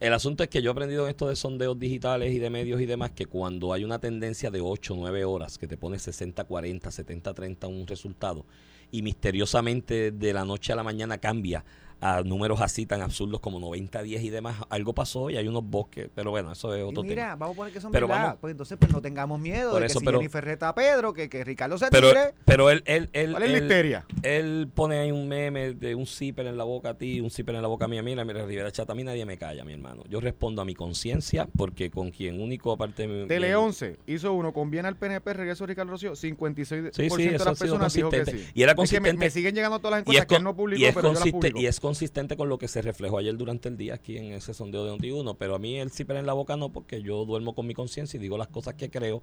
[0.00, 2.80] El asunto es que yo he aprendido en esto de sondeos digitales y de medios
[2.80, 5.96] y demás que cuando hay una tendencia de 8 o 9 horas que te pone
[5.96, 8.44] 60-40, 70-30 un resultado
[8.90, 11.64] y misteriosamente de la noche a la mañana cambia
[12.00, 16.10] a números así tan absurdos como 90-10 y demás, algo pasó y hay unos bosques,
[16.14, 17.36] pero bueno, eso es y otro mira, tema.
[17.36, 18.22] vamos a poner que son Pero verdad.
[18.24, 20.68] vamos- Pues entonces pues no tengamos miedo Por de eso, que si pero- Jennifer reta
[20.68, 22.34] a Pedro, que, que Ricardo se Pero, tire.
[22.44, 24.06] pero él, él, él, ¿Cuál es la él- histeria?
[24.22, 27.54] Él pone ahí un meme de un zipper en la boca a ti, un zipper
[27.54, 28.02] en la boca mía.
[28.02, 30.02] Mira, mira, Rivera Chata, a mí nadie me calla, mi hermano.
[30.08, 33.06] Yo respondo a mi conciencia porque con quien único aparte...
[33.06, 37.38] de- Tele 11 hizo uno, conviene al PNP, regreso Ricardo Rosselló, 56% Sí, sí, de
[37.38, 38.44] las personas dijo que consistente.
[38.48, 38.52] sí.
[38.54, 39.16] Y era Es que me- consistente.
[39.18, 41.08] me, siguen llegando todas las Y encuestas es, que él no publicó, y, es pero
[41.08, 41.58] yo las publico.
[41.60, 44.52] y es consistente con lo que se reflejó ayer durante el día aquí en ese
[44.54, 47.54] sondeo de Noti1, pero a mí el zipper en la boca no, porque yo duermo
[47.54, 49.22] con mi conciencia y digo las cosas que creo,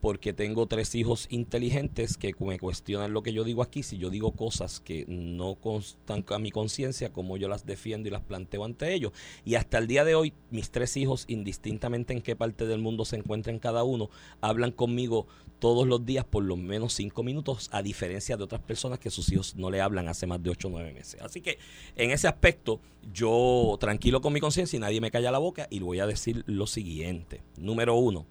[0.00, 4.10] porque tengo tres hijos inteligentes que me cuestionan lo que yo digo aquí, si yo
[4.10, 8.64] digo cosas que no constan a mi conciencia, como yo las defiendo y las planteo
[8.64, 9.12] ante ellos.
[9.44, 13.04] Y hasta el día de hoy, mis tres hijos, indistintamente en qué parte del mundo
[13.04, 15.26] se encuentren cada uno, hablan conmigo
[15.58, 19.32] todos los días por lo menos cinco minutos, a diferencia de otras personas que sus
[19.32, 21.20] hijos no le hablan hace más de ocho o nueve meses.
[21.22, 21.58] Así que
[21.96, 22.80] en ese aspecto,
[23.12, 26.44] yo tranquilo con mi conciencia y nadie me calla la boca y voy a decir
[26.46, 27.42] lo siguiente.
[27.56, 28.26] Número uno,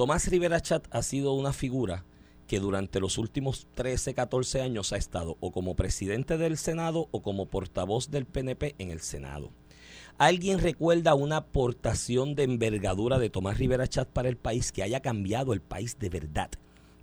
[0.00, 2.06] Tomás Rivera Chat ha sido una figura
[2.46, 7.20] que durante los últimos 13, 14 años ha estado o como presidente del Senado o
[7.20, 9.50] como portavoz del PNP en el Senado.
[10.16, 15.00] ¿Alguien recuerda una aportación de envergadura de Tomás Rivera Chat para el país que haya
[15.00, 16.48] cambiado el país de verdad?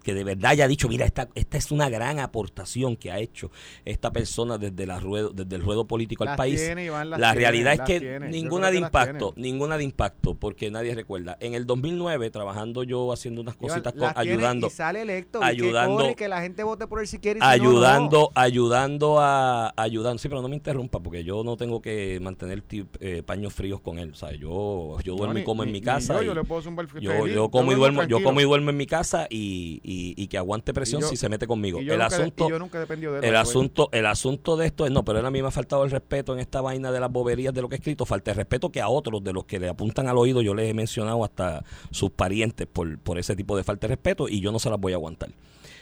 [0.07, 3.51] Que de verdad haya dicho, mira, esta, esta es una gran aportación que ha hecho
[3.83, 6.63] esta persona desde, la ruedo, desde el ruedo político al Las país.
[6.65, 8.29] tiene, Iván, La tiene, realidad es que tiene.
[8.29, 11.35] Ninguna de impacto, ninguna de impacto, porque nadie recuerda.
[11.41, 15.01] En el 2009, trabajando yo haciendo unas Iván, cositas, con- las tiene ayudando, y sale
[15.01, 19.73] electo ayudando- que, la gente vote por él si quiere y no, ayudando, ayudando a,
[19.75, 20.19] ayudando.
[20.19, 22.63] Sí, pero no me interrumpa, porque yo no tengo que mantener
[23.01, 24.11] eh, paños fríos con él.
[24.11, 26.13] O sea, yo, yo duermo No, y como ni- en mi casa.
[26.15, 27.35] Yo, y- yo le puedo zumbar yo, feliz.
[27.35, 30.37] yo como y duermo, yo como y duermo en mi casa y, y- y que
[30.37, 31.79] aguante presión yo- si se mete conmigo.
[31.79, 33.23] El nunca- asunto, yo nunca de él.
[33.23, 35.83] el asunto, el asunto de esto es, no, pero él a mí me ha faltado
[35.83, 38.37] el respeto en esta vaina de las boberías de lo que he escrito, falta el
[38.37, 41.23] respeto que a otros de los que le apuntan al oído, yo les he mencionado
[41.23, 44.69] hasta sus parientes por, por ese tipo de falta de respeto y yo no se
[44.69, 45.29] las voy a aguantar.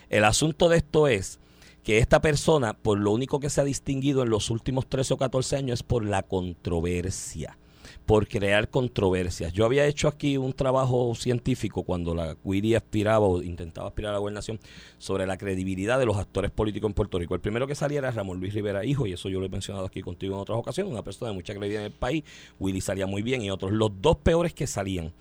[0.09, 1.39] El asunto de esto es
[1.83, 5.17] que esta persona, por lo único que se ha distinguido en los últimos 13 o
[5.17, 7.57] 14 años es por la controversia
[8.05, 9.51] por crear controversias.
[9.51, 14.13] Yo había hecho aquí un trabajo científico cuando la Wiri aspiraba o intentaba aspirar a
[14.13, 14.59] la gobernación
[14.97, 17.33] sobre la credibilidad de los actores políticos en Puerto Rico.
[17.33, 19.85] El primero que salía era Ramón Luis Rivera, hijo, y eso yo lo he mencionado
[19.85, 22.23] aquí contigo en otras ocasiones, una persona de mucha credibilidad en el país.
[22.59, 23.71] Willy salía muy bien y otros.
[23.71, 25.11] Los dos peores que salían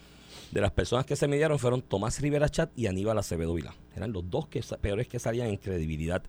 [0.54, 3.74] de las personas que se midieron fueron Tomás Rivera Chat y Aníbal Acevedo Vilá.
[3.96, 6.22] Eran los dos que, peores que salían en credibilidad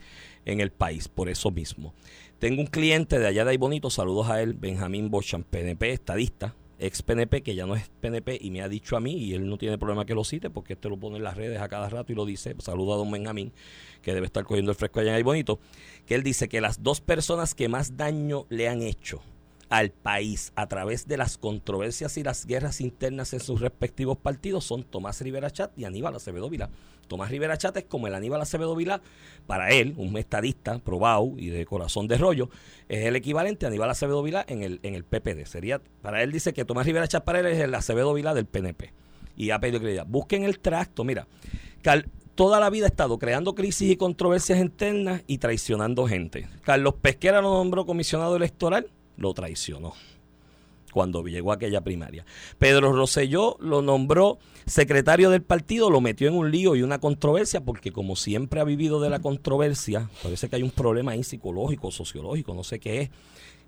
[0.46, 1.94] en el país, por eso mismo.
[2.40, 6.54] Tengo un cliente de allá de ahí bonito, saludos a él, Benjamín Bochan, PNP, estadista,
[6.80, 9.48] ex PNP, que ya no es PNP, y me ha dicho a mí, y él
[9.48, 11.88] no tiene problema que lo cite, porque este lo pone en las redes a cada
[11.88, 13.54] rato y lo dice, saludo a don Benjamín,
[14.02, 15.60] que debe estar cogiendo el fresco allá en ahí bonito,
[16.06, 19.22] que él dice que las dos personas que más daño le han hecho
[19.76, 24.64] al país a través de las controversias y las guerras internas en sus respectivos partidos
[24.64, 26.70] son Tomás Rivera Chat y Aníbal Acevedo Vila.
[27.10, 29.02] Tomás Rivera Chat es como el Aníbal Acevedo Vila,
[29.48, 32.50] para él, un estadista probado y de corazón de rollo,
[32.88, 35.46] es el equivalente a Aníbal Acevedo Vila en el, en el PPD.
[35.46, 38.46] Sería, para él dice que Tomás Rivera Chat para él es el Acevedo Vila del
[38.46, 38.94] PNP.
[39.36, 40.08] Y ha pedido credibilidad.
[40.08, 41.28] Busquen el tracto, mira,
[42.36, 46.48] toda la vida ha estado creando crisis y controversias internas y traicionando gente.
[46.62, 49.94] Carlos Pesquera lo nombró comisionado electoral lo traicionó
[50.96, 52.26] cuando llegó a aquella primaria.
[52.58, 57.66] Pedro Rosselló lo nombró secretario del partido, lo metió en un lío y una controversia,
[57.66, 61.92] porque como siempre ha vivido de la controversia, parece que hay un problema ahí psicológico,
[61.92, 63.10] sociológico, no sé qué es.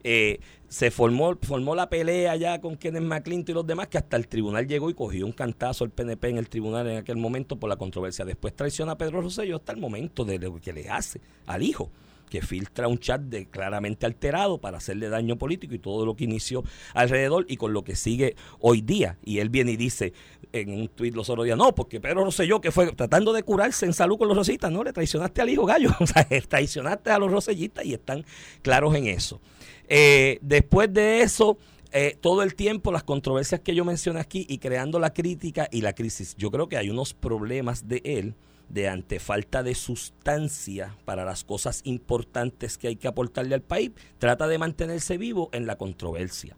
[0.05, 4.15] Eh, se formó, formó la pelea ya con Kenneth McClinton y los demás, que hasta
[4.15, 7.57] el tribunal llegó y cogió un cantazo el PNP en el tribunal en aquel momento
[7.57, 8.23] por la controversia.
[8.23, 11.91] Después traiciona a Pedro Rosselló hasta el momento de lo que le hace al hijo
[12.29, 16.25] que filtra un chat de claramente alterado para hacerle daño político y todo lo que
[16.25, 16.63] inició
[16.93, 19.17] alrededor y con lo que sigue hoy día.
[19.23, 20.13] Y él viene y dice
[20.51, 23.85] en un tuit los otros días, no, porque Pedro Rosselló, que fue tratando de curarse
[23.85, 27.19] en salud con los rosellistas, no, le traicionaste al hijo gallo, o sea, traicionaste a
[27.19, 28.25] los rosellistas y están
[28.61, 29.41] claros en eso.
[29.87, 31.57] Eh, después de eso...
[31.93, 35.79] Eh, todo el tiempo las controversias que yo mencioné aquí y creando la crítica y
[35.79, 36.35] la crisis.
[36.35, 38.35] Yo creo que hay unos problemas de él
[38.69, 43.91] de ante falta de sustancia para las cosas importantes que hay que aportarle al país,
[44.19, 46.55] trata de mantenerse vivo en la controversia.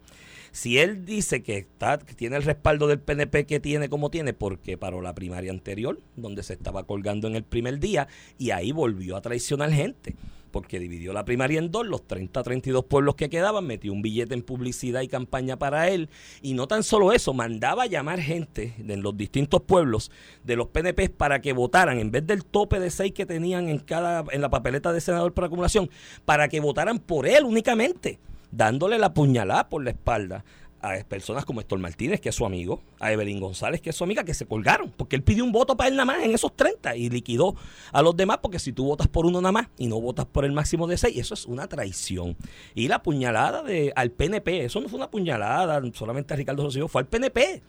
[0.52, 4.34] Si él dice que, está, que tiene el respaldo del PNP que tiene como tiene,
[4.34, 8.72] porque paró la primaria anterior, donde se estaba colgando en el primer día, y ahí
[8.72, 10.16] volvió a traicionar gente
[10.52, 14.34] porque dividió la primaria en dos, los 30, 32 pueblos que quedaban, metió un billete
[14.34, 16.10] en publicidad y campaña para él,
[16.42, 20.12] y no tan solo eso, mandaba llamar gente en los distintos pueblos
[20.44, 23.80] de los PNP para que votaran, en vez del tope de seis que tenían en,
[23.80, 25.90] cada, en la papeleta de senador por acumulación,
[26.26, 28.20] para que votaran por él únicamente
[28.52, 30.44] dándole la puñalada por la espalda
[30.82, 34.04] a personas como Héctor Martínez, que es su amigo, a Evelyn González, que es su
[34.04, 36.56] amiga, que se colgaron, porque él pidió un voto para él nada más en esos
[36.56, 37.56] 30 y liquidó
[37.92, 40.46] a los demás, porque si tú votas por uno nada más y no votas por
[40.46, 42.38] el máximo de 6, eso es una traición.
[42.76, 46.88] Y la puñalada de, al PNP, eso no fue una puñalada solamente a Ricardo Rosselló,
[46.88, 47.62] fue al PNP.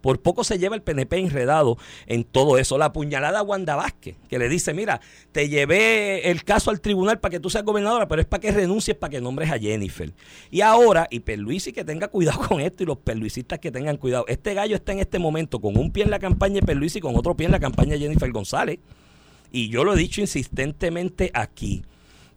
[0.00, 2.78] Por poco se lleva el PNP enredado en todo eso.
[2.78, 5.00] La puñalada a Wanda Vázquez, que le dice, mira,
[5.32, 8.52] te llevé el caso al tribunal para que tú seas gobernadora, pero es para que
[8.52, 10.12] renuncies, para que nombres a Jennifer.
[10.50, 14.24] Y ahora, y Perluisi que tenga cuidado con esto y los perluisistas que tengan cuidado.
[14.28, 17.02] Este gallo está en este momento con un pie en la campaña de Perluisi y
[17.02, 18.78] con otro pie en la campaña de Jennifer González.
[19.52, 21.82] Y yo lo he dicho insistentemente aquí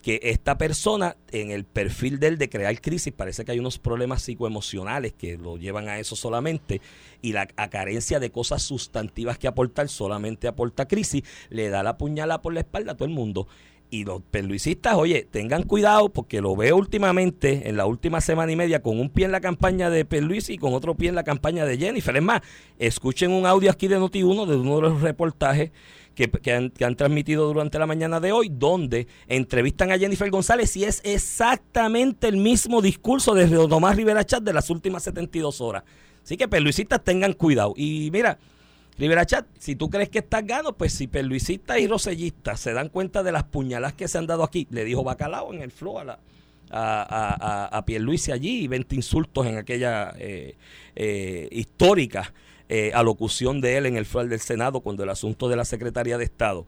[0.04, 3.78] que esta persona en el perfil de él de crear crisis parece que hay unos
[3.78, 6.82] problemas psicoemocionales que lo llevan a eso solamente
[7.22, 12.42] y la carencia de cosas sustantivas que aportar solamente aporta crisis, le da la puñalada
[12.42, 13.48] por la espalda a todo el mundo.
[13.88, 18.56] Y los perluisistas, oye, tengan cuidado porque lo veo últimamente, en la última semana y
[18.56, 21.24] media, con un pie en la campaña de Perluisi y con otro pie en la
[21.24, 22.14] campaña de Jennifer.
[22.14, 22.42] Es más,
[22.78, 25.70] escuchen un audio aquí de Noti1 de uno de los reportajes
[26.14, 31.00] que, han, transmitido durante la mañana de hoy, donde entrevistan a Jennifer González y es
[31.04, 35.84] exactamente el mismo discurso de Tomás Rivera Chat de las últimas 72 horas.
[36.22, 37.74] Así que perluisistas tengan cuidado.
[37.76, 38.38] Y mira,
[38.96, 42.88] Rivera Chat, si tú crees que estás gano, pues si perluisistas y rosellistas se dan
[42.88, 45.98] cuenta de las puñaladas que se han dado aquí, le dijo Bacalao en el flow
[45.98, 46.18] a la,
[46.70, 47.84] a, a, a,
[48.32, 50.56] allí y 20 insultos en aquella eh,
[50.94, 52.32] eh, histórica
[52.68, 56.18] eh, alocución de él en el floor del Senado cuando el asunto de la Secretaría
[56.18, 56.66] de Estado.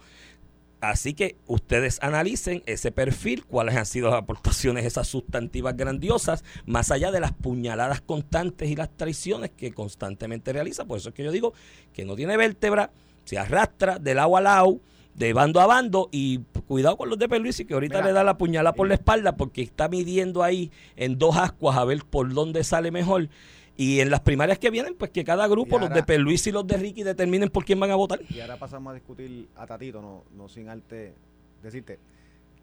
[0.80, 6.90] Así que ustedes analicen ese perfil, cuáles han sido las aportaciones esas sustantivas grandiosas, más
[6.90, 10.84] allá de las puñaladas constantes y las traiciones que constantemente realiza.
[10.84, 11.54] Por eso es que yo digo
[11.94, 12.90] que no tiene vértebra,
[13.24, 14.80] se arrastra del lado a lado,
[15.14, 17.26] de bando a bando y cuidado con los de
[17.58, 21.18] y que ahorita le da la puñalada por la espalda porque está midiendo ahí en
[21.18, 23.30] dos ascuas a ver por dónde sale mejor
[23.76, 26.66] y en las primarias que vienen, pues que cada grupo, los de Perluis y los
[26.66, 28.20] de Ricky, determinen por quién van a votar.
[28.30, 31.14] Y ahora pasamos a discutir a Tatito, no, no sin arte
[31.62, 31.98] decirte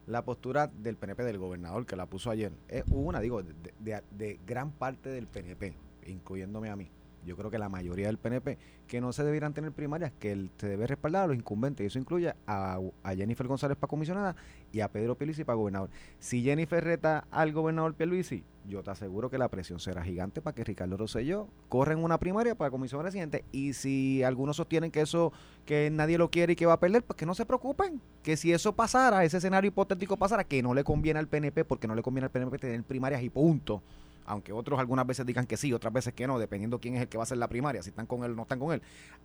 [0.08, 2.52] la postura del PNP del gobernador que la puso ayer.
[2.68, 5.74] Es una, digo, de, de- de gran parte del PNP,
[6.08, 6.90] incluyéndome a mí.
[7.26, 8.58] Yo creo que la mayoría del PNP,
[8.88, 11.84] que no se debieran tener primarias, que se debe respaldar a los incumbentes.
[11.84, 14.36] Y eso incluye a, a Jennifer González para comisionada
[14.72, 15.90] y a Pedro Pierluisi para gobernador.
[16.20, 20.56] Si Jennifer reta al gobernador Pierluisi, yo te aseguro que la presión será gigante para
[20.56, 23.44] que Ricardo Rosselló corra en una primaria para comisionado residente.
[23.52, 25.34] Y si algunos sostienen que eso,
[25.66, 28.02] que nadie lo quiere y que va a perder, pues que no se preocupen.
[28.22, 31.88] Que si eso pasara, ese escenario hipotético pasara, que no le conviene al PNP, porque
[31.88, 33.82] no le conviene al PNP tener primarias y punto.
[34.26, 37.08] Aunque otros algunas veces digan que sí, otras veces que no, dependiendo quién es el
[37.08, 38.82] que va a hacer la primaria, si están con él o no están con él.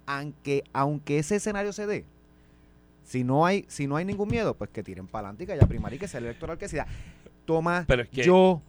[0.06, 2.04] Aunque, aunque ese escenario se dé,
[3.04, 5.52] si no hay, si no hay ningún miedo, pues que tiren para adelante y que
[5.54, 6.86] haya primaria y que sea el electoral que sea.
[7.46, 8.60] Toma, Pero es que- yo,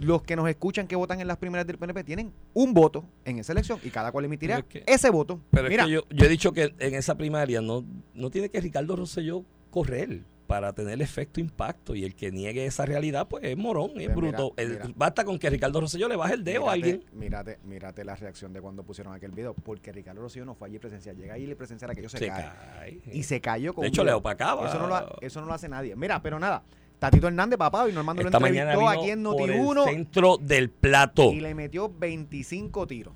[0.00, 3.38] los que nos escuchan que votan en las primarias del PNP tienen un voto en
[3.38, 5.40] esa elección y cada cual emitirá es que- ese voto.
[5.50, 8.48] Pero Mira, es que yo, yo he dicho que en esa primaria no, no tiene
[8.48, 13.44] que Ricardo Rosselló correr para tener efecto impacto y el que niegue esa realidad pues
[13.44, 14.52] es morón, es Pues bruto.
[14.56, 14.88] Mira.
[14.94, 17.04] basta con que Ricardo Rosselló le baje el dedo a alguien.
[17.12, 20.78] Mírate, mírate la reacción de cuando pusieron aquel video, porque Ricardo Rocío no fue allí
[20.78, 21.16] presencial.
[21.16, 22.44] Llega ahí y le presenciar aquello se, Se cae.
[22.74, 23.00] cae.
[23.12, 24.68] Y se cayó con De hecho, le opacaba.
[24.68, 25.96] Eso no, lo, ha- eso no lo hace nadie.
[25.96, 26.62] Mira, pero nada.
[26.98, 30.70] Tatito Hernández, papá, y Normando Esta lo entrevistó aquí en por el Noti1 centro del
[30.70, 31.30] plato.
[31.32, 33.12] y le metió 25 tiros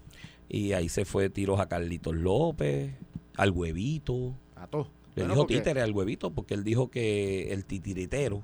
[0.51, 2.93] Y ahí se fue tiros a Carlitos López,
[3.37, 4.35] al huevito.
[4.57, 4.89] a todos.
[5.14, 8.42] Le Bueno, dijo porque- títere al huevito porque él dijo que el titiritero,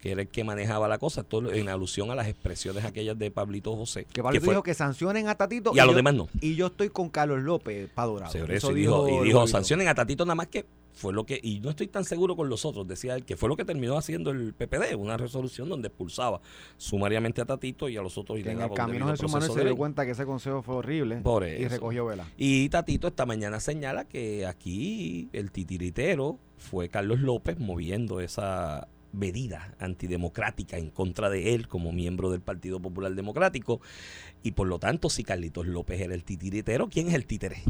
[0.00, 3.30] que era el que manejaba la cosa, todo en alusión a las expresiones aquellas de
[3.30, 4.06] Pablito José.
[4.12, 5.72] Que Pablo fue- dijo que sancionen a Tatito.
[5.74, 6.28] y a los yo- demás no.
[6.40, 8.32] Y yo estoy con Carlos López, Padorado.
[8.32, 11.60] Sobre eso, y dijo, y sancionen a Tatito nada más que fue lo que, y
[11.60, 14.30] no estoy tan seguro con los otros, decía él, que fue lo que terminó haciendo
[14.30, 16.40] el PPD, una resolución donde expulsaba
[16.76, 19.64] sumariamente a Tatito y a los otros y en el camino de su mano se
[19.64, 22.26] dio cuenta que ese consejo fue horrible Por y recogió vela.
[22.36, 29.74] Y Tatito esta mañana señala que aquí el titiritero fue Carlos López moviendo esa medida
[29.78, 33.80] antidemocrática en contra de él como miembro del Partido Popular Democrático
[34.42, 37.62] y por lo tanto si Carlitos López era el titiritero, ¿quién es el títere?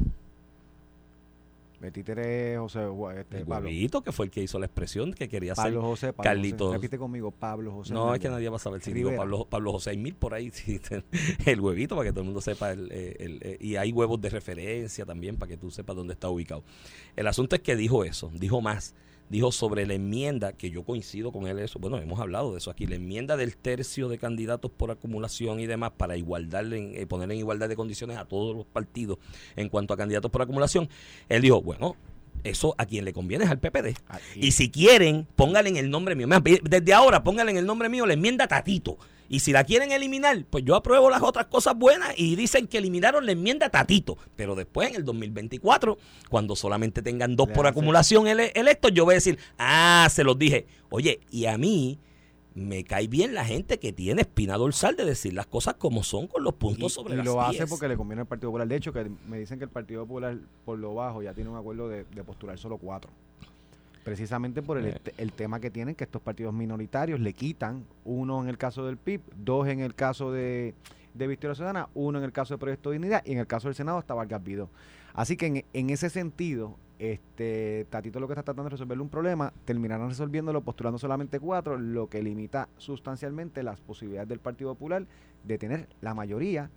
[1.81, 2.81] El títere José,
[3.17, 3.69] este, El Pablo.
[3.69, 6.67] huevito que fue el que hizo la expresión que quería Pablo José, Pablo Carlitos.
[6.69, 6.79] José.
[6.79, 7.95] Repite conmigo, Pablo José.
[7.95, 9.15] No, es que nadie va a saber si digo.
[9.15, 9.91] Pablo, Pablo José.
[9.91, 10.51] Hay mil por ahí.
[11.47, 12.73] el huevito para que todo el mundo sepa.
[12.73, 16.15] El, eh, el, eh, y hay huevos de referencia también para que tú sepas dónde
[16.15, 16.65] está ubicado.
[17.15, 18.95] El asunto es que dijo eso, dijo más.
[19.31, 21.79] Dijo sobre la enmienda, que yo coincido con él eso.
[21.79, 22.87] Bueno, hemos hablado de eso aquí.
[22.87, 27.31] La enmienda del tercio de candidatos por acumulación y demás para igualdad, en, eh, poner
[27.31, 29.19] en igualdad de condiciones a todos los partidos
[29.57, 30.89] en cuanto a candidatos por acumulación.
[31.29, 31.97] Él dijo, bueno,
[32.45, 33.97] eso a quien le conviene es al PPD.
[34.37, 36.29] Y si quieren, pónganle en el nombre mío.
[36.63, 38.99] Desde ahora, pónganle en el nombre mío la enmienda Tatito.
[39.29, 42.79] Y si la quieren eliminar, pues yo apruebo las otras cosas buenas y dicen que
[42.79, 44.17] eliminaron la enmienda Tatito.
[44.37, 45.99] Pero después, en el 2024,
[46.31, 50.25] cuando solamente tengan dos Le por acumulación ele- electos, yo voy a decir, ah, se
[50.25, 50.67] los dije.
[50.91, 51.99] Oye, y a mí
[52.55, 56.27] me cae bien la gente que tiene espina dorsal de decir las cosas como son
[56.27, 58.67] con los puntos y, sobre y las lo hace porque le conviene al Partido Popular.
[58.67, 61.57] De hecho, que me dicen que el Partido Popular, por lo bajo, ya tiene un
[61.57, 63.11] acuerdo de, de postular solo cuatro.
[64.09, 65.01] Precisamente por el, Eh.
[65.19, 68.97] el tema que tienen, que estos partidos minoritarios le quitan, uno en el caso del
[68.97, 70.75] PIB, dos en el caso de,
[71.15, 73.69] de Victoria Ciudadana, uno en el caso de Proyecto de Dignidad y en el caso
[73.69, 74.71] del Senado hasta Vargas Vidó.
[75.13, 79.09] Así que en, en ese sentido, este Tatito lo que está tratando de resolverle un
[79.09, 85.07] problema, terminarán resolviéndolo postulando solamente cuatro, lo que limita sustancialmente las posibilidades del Partido Popular
[85.45, 86.71] de tener la mayoría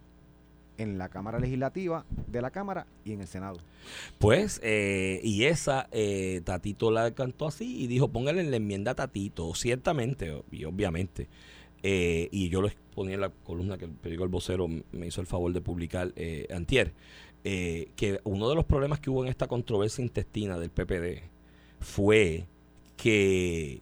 [0.77, 3.57] en la Cámara Legislativa de la Cámara y en el Senado.
[4.19, 8.91] Pues, eh, y esa, eh, Tatito la cantó así y dijo, póngale en la enmienda
[8.91, 11.27] a Tatito, ciertamente y obviamente.
[11.83, 15.21] eh, y yo lo ponía en la columna que el periódico El Vocero me hizo
[15.21, 16.93] el favor de publicar eh, antier,
[17.43, 21.23] eh, que uno de los problemas que hubo en esta controversia intestina del PPD
[21.79, 22.45] fue
[22.97, 23.81] que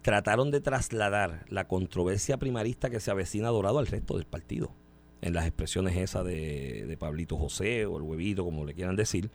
[0.00, 4.72] trataron de trasladar la controversia primarista que se avecina Dorado al resto del partido
[5.22, 9.30] en las expresiones esas de, de Pablito José o el huevito, como le quieran decir,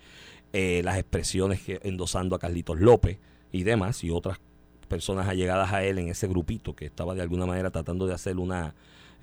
[0.54, 3.18] eh, las expresiones que endosando a Carlitos López
[3.52, 4.40] y demás, y otras
[4.88, 8.38] personas allegadas a él en ese grupito que estaba de alguna manera tratando de hacer
[8.38, 8.74] una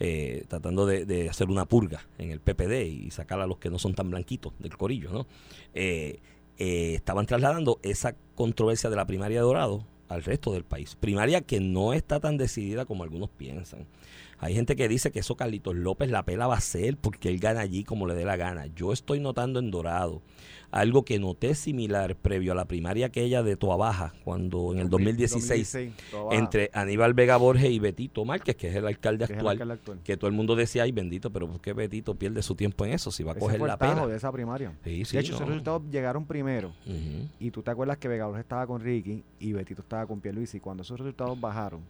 [0.01, 3.79] eh, tratando de, hacer una purga en el PPD y sacar a los que no
[3.79, 5.27] son tan blanquitos del corillo, ¿no?
[5.75, 6.21] Eh,
[6.59, 10.97] estaban trasladando esa controversia de la primaria de Dorado al resto del país.
[10.97, 13.87] Primaria que no está tan decidida como algunos piensan.
[14.43, 17.39] Hay gente que dice que eso Carlitos López la pela va a ser porque él
[17.39, 18.67] gana allí como le dé la gana.
[18.67, 20.21] Yo estoy notando en Dorado
[20.73, 24.89] algo que noté similar previo a la primaria aquella de Toa Baja, cuando en el
[24.89, 25.79] 2016,
[26.33, 30.35] entre Aníbal Vega Borges y Betito Márquez, que es el alcalde, actual, que todo el
[30.35, 33.13] mundo decía, ay bendito, pero ¿por qué Betito pierde su tiempo en eso?
[33.13, 34.07] Si va a coger la pena.
[34.07, 34.73] de esa primaria.
[34.83, 36.73] de hecho, esos resultados llegaron primero.
[37.39, 40.57] Y tú te acuerdas que Vega Borges estaba con Ricky y Betito estaba con Pierluisi.
[40.57, 41.83] Y cuando esos resultados bajaron,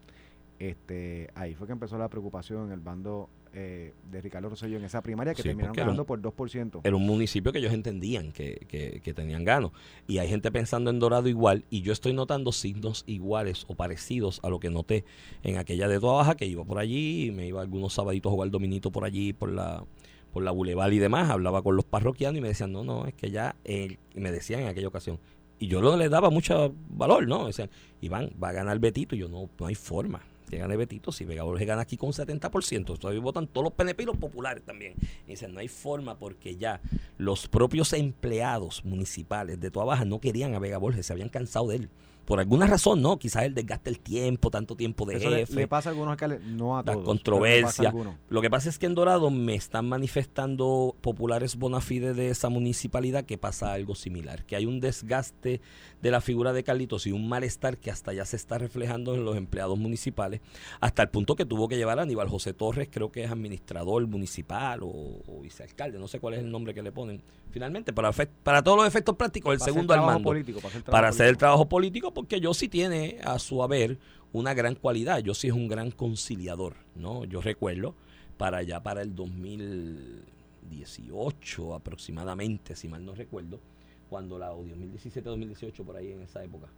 [0.62, 4.84] este, ahí fue que empezó la preocupación en el bando eh, de Ricardo Rosselló en
[4.84, 6.82] esa primaria que terminaron ganando por 2%.
[6.84, 9.72] Era un municipio que ellos entendían que, que, tenían ganos.
[10.06, 11.64] Y hay gente pensando en Dorado igual.
[11.68, 15.04] Y yo estoy notando signos iguales o parecidos a lo que noté
[15.42, 18.50] en aquella de Toda Baja, que iba por allí, me iba algunos sabaditos a jugar
[18.50, 19.84] dominito por allí, por la
[20.32, 23.12] por la Boulevard y demás, hablaba con los parroquianos y me decían, no, no, es
[23.12, 25.18] que ya, eh, me decían en aquella ocasión,
[25.58, 27.48] y yo no le daba mucho valor, ¿no?
[27.48, 27.68] Decían,
[28.00, 30.22] Iván, va a ganar Betito, y yo no, no hay forma
[30.52, 30.76] que gane
[31.12, 34.92] si Vega Borges gana aquí con 70%, todavía votan todos los PNP populares también.
[35.26, 36.82] Y dicen, no hay forma porque ya
[37.16, 41.68] los propios empleados municipales de Toa Baja no querían a Vega Borges, se habían cansado
[41.68, 41.90] de él
[42.24, 45.54] por alguna razón, no, quizás él desgaste el tiempo, tanto tiempo de jefe.
[45.54, 46.98] Le, pasa a algunos alcaldes, no a todos.
[46.98, 47.92] La controversia.
[48.28, 52.48] Lo que pasa es que en Dorado me están manifestando populares bona fide de esa
[52.48, 55.60] municipalidad que pasa algo similar, que hay un desgaste
[56.00, 59.24] de la figura de Carlitos y un malestar que hasta ya se está reflejando en
[59.24, 60.40] los empleados municipales,
[60.80, 64.06] hasta el punto que tuvo que llevar a Aníbal José Torres, creo que es administrador
[64.06, 68.12] municipal o, vicealcalde, no sé cuál es el nombre que le ponen finalmente, para,
[68.42, 70.32] para todos los efectos prácticos, el segundo al mando.
[70.90, 73.98] para hacer el trabajo político porque yo sí tiene a su haber
[74.32, 75.20] una gran cualidad.
[75.20, 77.24] Yo sí es un gran conciliador, ¿no?
[77.24, 77.94] Yo recuerdo
[78.36, 83.60] para allá, para el 2018 aproximadamente, si mal no recuerdo,
[84.08, 86.68] cuando la 2017-2018 por ahí en esa época,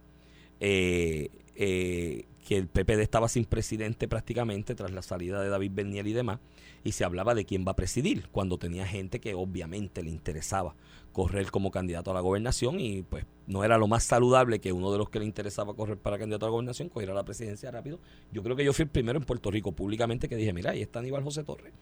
[0.59, 6.05] eh, eh, que el PPD estaba sin presidente prácticamente tras la salida de David Bernier
[6.05, 6.39] y demás,
[6.83, 10.75] y se hablaba de quién va a presidir, cuando tenía gente que obviamente le interesaba
[11.11, 14.91] correr como candidato a la gobernación y pues no era lo más saludable que uno
[14.91, 17.99] de los que le interesaba correr para candidato a la gobernación cogiera la presidencia rápido.
[18.31, 20.81] Yo creo que yo fui el primero en Puerto Rico públicamente que dije, mira, ahí
[20.81, 21.73] está Aníbal José Torres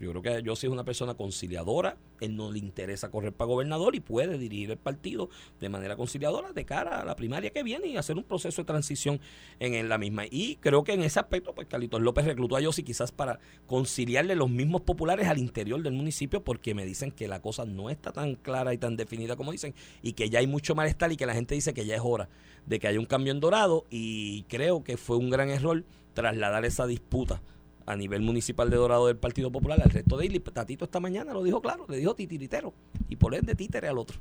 [0.00, 3.94] yo creo que yo soy una persona conciliadora, él no le interesa correr para gobernador
[3.94, 5.28] y puede dirigir el partido
[5.60, 8.66] de manera conciliadora de cara a la primaria que viene y hacer un proceso de
[8.66, 9.20] transición
[9.58, 10.24] en, la misma.
[10.30, 14.34] Y creo que en ese aspecto, pues Carlitos López reclutó a Yossi quizás para conciliarle
[14.34, 18.12] los mismos populares al interior del municipio porque me dicen que la cosa no está
[18.12, 21.26] tan clara y tan definida como dicen y que ya hay mucho malestar y que
[21.26, 22.28] la gente dice que ya es hora
[22.66, 25.84] de que haya un cambio en Dorado y creo que fue un gran error
[26.14, 27.40] trasladar esa disputa
[27.88, 30.42] a nivel municipal de Dorado del Partido Popular al resto de él.
[30.42, 32.74] Tatito esta mañana lo dijo claro, le dijo titiritero
[33.08, 34.18] y por de títere al otro.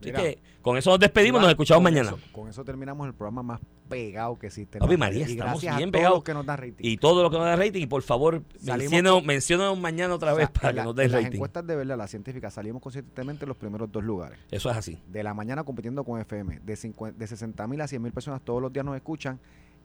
[0.00, 2.14] Así que con eso nos despedimos, nos escuchamos mañana.
[2.32, 4.78] con eso terminamos el programa más pegado que existe.
[4.78, 6.24] Papi María, estamos bien pegados.
[6.24, 6.74] que nos da rating.
[6.78, 7.82] Y todo lo que nos da rating.
[7.82, 8.42] Y por favor,
[9.24, 11.24] mencionen mañana otra vez para que nos dé rating.
[11.24, 14.38] Las encuestas de verdad, las científicas, salimos consistentemente en los primeros dos lugares.
[14.50, 14.98] Eso es así.
[15.08, 16.60] De la mañana compitiendo con FM.
[16.60, 19.38] De, de 60 mil a 100 mil personas todos los días nos escuchan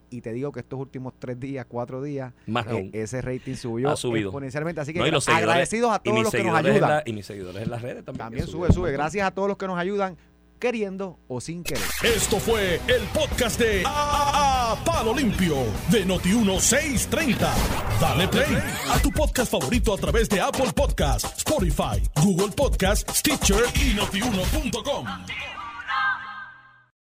[0.10, 4.82] y te digo que estos últimos tres días, cuatro días, eh, ese rating subió exponencialmente.
[4.82, 7.04] Así que agradecidos a todos los que nos ayudan.
[7.06, 8.18] y mis seguidores en las redes también.
[8.18, 8.92] También sube, sube.
[8.92, 10.18] Gracias a todos los que nos ayudan,
[10.60, 11.84] queriendo o sin querer.
[12.04, 15.58] Esto fue el podcast de a, Palo Limpio
[15.90, 17.38] de Noti1630.
[18.00, 18.58] Dale play
[18.90, 25.06] a tu podcast favorito a través de Apple Podcasts, Spotify, Google Podcasts, Stitcher y notiuno.com.